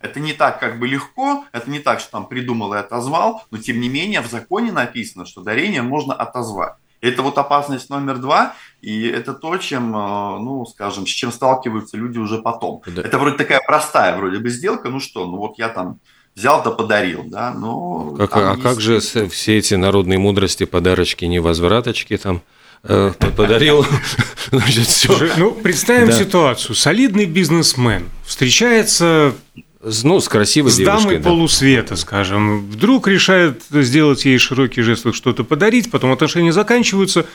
Это 0.00 0.20
не 0.20 0.32
так 0.32 0.60
как 0.60 0.78
бы 0.78 0.86
легко, 0.86 1.44
это 1.52 1.68
не 1.70 1.80
так, 1.80 2.00
что 2.00 2.12
там 2.12 2.26
придумал 2.26 2.72
и 2.74 2.78
отозвал, 2.78 3.44
но 3.50 3.58
тем 3.58 3.80
не 3.80 3.88
менее 3.88 4.20
в 4.20 4.30
законе 4.30 4.70
написано, 4.70 5.26
что 5.26 5.42
дарение 5.42 5.82
можно 5.82 6.14
отозвать. 6.14 6.74
Это 7.00 7.22
вот 7.22 7.38
опасность 7.38 7.90
номер 7.90 8.18
два, 8.18 8.54
и 8.80 9.06
это 9.06 9.32
то, 9.32 9.56
чем, 9.56 9.94
а, 9.96 10.38
ну, 10.38 10.66
скажем, 10.66 11.06
с 11.06 11.10
чем 11.10 11.32
сталкиваются 11.32 11.96
люди 11.96 12.18
уже 12.18 12.38
потом. 12.38 12.82
Да. 12.86 13.02
Это 13.02 13.18
вроде 13.18 13.36
такая 13.36 13.60
простая 13.66 14.16
вроде 14.16 14.38
бы 14.38 14.50
сделка, 14.50 14.88
ну 14.88 15.00
что, 15.00 15.26
ну 15.26 15.36
вот 15.36 15.58
я 15.58 15.68
там 15.68 15.98
взял 16.38 16.62
да 16.62 16.70
подарил, 16.70 17.24
да, 17.24 17.52
но... 17.52 18.14
Как, 18.16 18.36
а 18.36 18.50
есть... 18.52 18.62
как 18.62 18.80
же 18.80 19.00
все 19.00 19.58
эти 19.58 19.74
народные 19.74 20.18
мудрости, 20.18 20.64
подарочки, 20.64 21.24
невозвраточки 21.24 22.16
там? 22.16 22.42
Э, 22.84 23.12
подарил, 23.36 23.84
значит, 24.52 24.86
все. 24.86 25.32
Ну, 25.36 25.50
представим 25.52 26.12
ситуацию. 26.12 26.76
Солидный 26.76 27.26
бизнесмен 27.26 28.08
встречается 28.24 29.34
ну, 29.82 30.20
с 30.20 30.28
красивой 30.28 30.70
с 30.70 30.78
дамой 30.78 31.18
да. 31.18 31.28
полусвета, 31.28 31.96
скажем. 31.96 32.70
Вдруг 32.70 33.08
решает 33.08 33.62
сделать 33.70 34.24
ей 34.24 34.38
широкий 34.38 34.82
жест, 34.82 35.12
что-то 35.12 35.42
подарить, 35.42 35.90
потом 35.90 36.12
отношения 36.12 36.52
заканчиваются, 36.52 37.26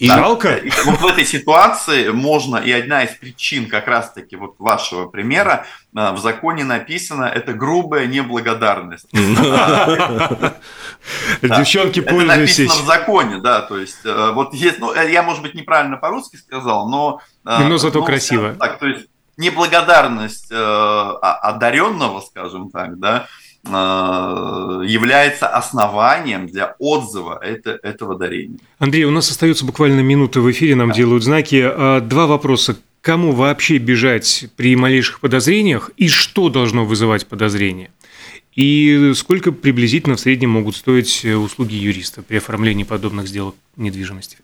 и 0.00 0.08
да. 0.08 0.16
жалко. 0.16 0.60
Вот 0.86 0.98
в 0.98 1.06
этой 1.06 1.26
ситуации 1.26 2.08
можно, 2.08 2.56
и 2.56 2.72
одна 2.72 3.04
из 3.04 3.10
причин 3.10 3.68
как 3.68 3.86
раз-таки 3.86 4.34
вот 4.34 4.54
вашего 4.58 5.06
примера, 5.06 5.66
э, 5.94 6.12
в 6.12 6.18
законе 6.18 6.64
написано, 6.64 7.24
это 7.24 7.52
грубая 7.52 8.06
неблагодарность. 8.06 9.08
Девчонки, 11.42 12.00
пользуйтесь. 12.00 12.60
Это 12.60 12.62
написано 12.62 12.82
в 12.82 12.86
законе, 12.86 13.38
да, 13.42 13.60
то 13.60 13.76
есть 13.76 14.00
э, 14.04 14.32
вот 14.32 14.54
есть, 14.54 14.78
ну, 14.78 14.94
э, 14.94 15.12
я, 15.12 15.22
может 15.22 15.42
быть, 15.42 15.54
неправильно 15.54 15.98
по-русски 15.98 16.36
сказал, 16.36 16.88
но... 16.88 17.20
Но 17.44 17.76
зато 17.76 17.98
ну, 17.98 18.06
красиво. 18.06 18.54
Так, 18.54 18.78
то 18.78 18.86
есть 18.86 19.06
неблагодарность 19.36 20.50
одаренного, 20.50 22.20
скажем 22.22 22.70
так, 22.70 22.98
да, 22.98 23.26
является 23.64 25.46
основанием 25.46 26.46
для 26.46 26.76
отзыва 26.78 27.38
это, 27.42 27.78
этого 27.82 28.16
дарения. 28.16 28.58
Андрей, 28.78 29.04
у 29.04 29.10
нас 29.10 29.30
остается 29.30 29.64
буквально 29.64 30.00
минуты 30.00 30.40
в 30.40 30.50
эфире, 30.50 30.76
нам 30.76 30.88
да. 30.88 30.94
делают 30.94 31.22
знаки. 31.22 31.62
А, 31.62 32.00
два 32.00 32.26
вопроса. 32.26 32.78
Кому 33.02 33.32
вообще 33.32 33.78
бежать 33.78 34.46
при 34.56 34.76
малейших 34.76 35.20
подозрениях 35.20 35.90
и 35.96 36.08
что 36.08 36.50
должно 36.50 36.84
вызывать 36.84 37.26
подозрения? 37.26 37.90
И 38.54 39.12
сколько 39.14 39.52
приблизительно 39.52 40.16
в 40.16 40.20
среднем 40.20 40.50
могут 40.50 40.76
стоить 40.76 41.24
услуги 41.24 41.74
юриста 41.74 42.22
при 42.22 42.36
оформлении 42.36 42.84
подобных 42.84 43.28
сделок 43.28 43.54
недвижимости? 43.76 44.38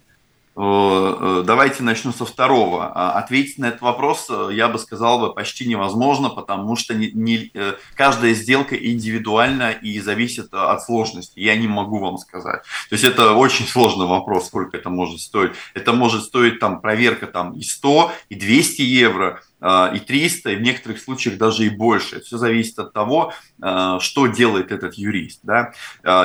Э, 0.58 0.60
э, 0.60 1.42
давайте 1.44 1.82
начну 1.82 2.12
со 2.12 2.24
второго. 2.24 2.90
А, 2.94 3.18
ответить 3.18 3.58
на 3.58 3.66
этот 3.66 3.82
вопрос, 3.82 4.26
э, 4.30 4.48
я 4.52 4.68
бы 4.68 4.78
сказал, 4.78 5.20
бы 5.20 5.34
почти 5.34 5.68
невозможно, 5.68 6.30
потому 6.30 6.76
что 6.76 6.94
не, 6.94 7.10
не, 7.12 7.52
каждая 7.94 8.32
сделка 8.32 8.74
индивидуальна 8.74 9.72
и 9.72 10.00
зависит 10.00 10.54
от 10.54 10.82
сложности. 10.82 11.40
Я 11.40 11.56
не 11.56 11.68
могу 11.68 11.98
вам 11.98 12.16
сказать. 12.16 12.62
То 12.88 12.94
есть 12.94 13.04
это 13.04 13.32
очень 13.32 13.66
сложный 13.66 14.06
вопрос, 14.06 14.46
сколько 14.46 14.78
это 14.78 14.88
может 14.88 15.20
стоить. 15.20 15.52
Это 15.74 15.92
может 15.92 16.24
стоить 16.24 16.58
там 16.58 16.80
проверка 16.80 17.26
там 17.26 17.52
и 17.52 17.62
100, 17.62 18.12
и 18.30 18.34
200 18.34 18.80
евро, 18.80 19.42
и 19.60 19.98
300, 19.98 20.52
и 20.52 20.56
в 20.56 20.62
некоторых 20.62 21.00
случаях 21.00 21.36
даже 21.38 21.66
и 21.66 21.68
больше. 21.68 22.20
Все 22.20 22.38
зависит 22.38 22.78
от 22.78 22.92
того, 22.92 23.32
что 23.58 24.26
делает 24.26 24.70
этот 24.70 24.94
юрист. 24.94 25.40
Да? 25.42 25.72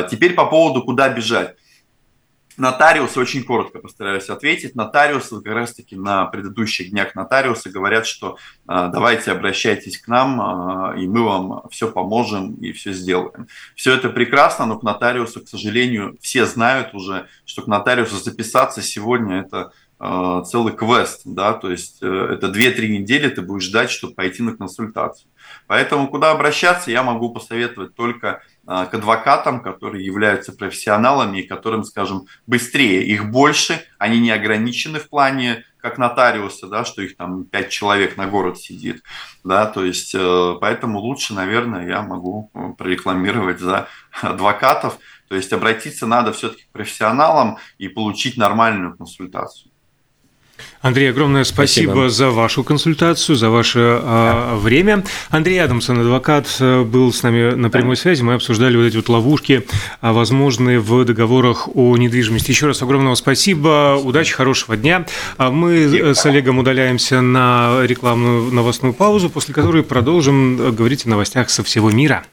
Теперь 0.09 0.33
по 0.33 0.45
поводу, 0.45 0.83
куда 0.83 1.09
бежать. 1.09 1.55
Нотариусы, 2.57 3.19
очень 3.19 3.43
коротко 3.43 3.79
постараюсь 3.79 4.29
ответить, 4.29 4.75
нотариусы 4.75 5.41
как 5.41 5.53
раз-таки 5.53 5.95
на 5.95 6.25
предыдущих 6.25 6.91
днях 6.91 7.15
нотариусы 7.15 7.69
говорят, 7.69 8.05
что 8.05 8.37
э, 8.67 8.89
давайте 8.91 9.31
обращайтесь 9.31 9.97
к 9.97 10.07
нам, 10.07 10.93
э, 10.95 11.01
и 11.01 11.07
мы 11.07 11.23
вам 11.23 11.63
все 11.69 11.91
поможем 11.91 12.55
и 12.55 12.71
все 12.71 12.93
сделаем. 12.93 13.47
Все 13.75 13.93
это 13.93 14.09
прекрасно, 14.09 14.65
но 14.65 14.77
к 14.77 14.83
нотариусу, 14.83 15.41
к 15.41 15.47
сожалению, 15.47 16.17
все 16.21 16.45
знают 16.45 16.93
уже, 16.93 17.27
что 17.45 17.61
к 17.61 17.67
нотариусу 17.67 18.17
записаться 18.17 18.81
сегодня 18.81 19.41
это 19.41 19.71
целый 20.45 20.73
квест, 20.73 21.21
да, 21.25 21.53
то 21.53 21.69
есть 21.69 21.99
э, 22.01 22.07
это 22.07 22.47
2-3 22.47 22.87
недели 22.87 23.29
ты 23.29 23.41
будешь 23.41 23.65
ждать, 23.65 23.91
чтобы 23.91 24.15
пойти 24.15 24.41
на 24.41 24.57
консультацию. 24.57 25.29
Поэтому 25.67 26.07
куда 26.07 26.31
обращаться, 26.31 26.89
я 26.89 27.03
могу 27.03 27.31
посоветовать 27.31 27.93
только 27.93 28.41
а, 28.65 28.85
к 28.85 28.93
адвокатам, 28.93 29.61
которые 29.61 30.05
являются 30.05 30.53
профессионалами 30.53 31.39
и 31.39 31.47
которым, 31.47 31.83
скажем, 31.83 32.25
быстрее, 32.47 33.03
их 33.03 33.29
больше, 33.29 33.83
они 33.97 34.19
не 34.19 34.31
ограничены 34.31 34.99
в 34.99 35.09
плане 35.09 35.65
как 35.77 35.97
нотариусы, 35.97 36.67
да, 36.67 36.85
что 36.85 37.01
их 37.01 37.17
там 37.17 37.43
пять 37.45 37.69
человек 37.69 38.17
на 38.17 38.27
город 38.27 38.59
сидит, 38.59 39.03
да, 39.43 39.65
то 39.65 39.83
есть 39.83 40.13
э, 40.15 40.55
поэтому 40.61 40.99
лучше, 40.99 41.33
наверное, 41.33 41.87
я 41.87 42.01
могу 42.01 42.51
э, 42.53 42.73
прорекламировать 42.77 43.59
за 43.59 43.87
адвокатов, 44.21 44.99
то 45.27 45.35
есть 45.35 45.51
обратиться 45.53 46.05
надо 46.05 46.33
все-таки 46.33 46.63
к 46.63 46.71
профессионалам 46.71 47.57
и 47.77 47.87
получить 47.87 48.37
нормальную 48.37 48.95
консультацию. 48.95 49.70
Андрей, 50.81 51.11
огромное 51.11 51.43
спасибо, 51.43 51.91
спасибо. 51.91 52.09
за 52.09 52.29
вашу 52.31 52.63
консультацию, 52.63 53.35
за 53.35 53.49
ваше 53.49 53.79
э, 54.01 54.55
время. 54.55 55.03
Андрей 55.29 55.61
Адамсон, 55.63 55.99
адвокат, 55.99 56.47
э, 56.59 56.83
был 56.83 57.13
с 57.13 57.21
нами 57.23 57.53
на 57.53 57.69
прямой 57.69 57.97
связи. 57.97 58.23
Мы 58.23 58.33
обсуждали 58.33 58.77
вот 58.77 58.83
эти 58.83 58.95
вот 58.95 59.07
ловушки, 59.09 59.65
а, 60.01 60.11
возможные 60.11 60.79
в 60.79 61.05
договорах 61.05 61.69
о 61.75 61.95
недвижимости. 61.97 62.51
Еще 62.51 62.67
раз 62.67 62.81
огромного 62.81 63.15
спасибо, 63.15 63.99
удачи, 64.03 64.33
хорошего 64.33 64.75
дня. 64.75 65.05
А 65.37 65.51
мы 65.51 65.73
э, 65.73 66.13
с 66.15 66.25
Олегом 66.25 66.57
удаляемся 66.57 67.21
на 67.21 67.81
рекламную 67.83 68.51
новостную 68.51 68.93
паузу, 68.93 69.29
после 69.29 69.53
которой 69.53 69.83
продолжим 69.83 70.75
говорить 70.75 71.05
о 71.05 71.09
новостях 71.09 71.51
со 71.51 71.63
всего 71.63 71.91
мира. 71.91 72.23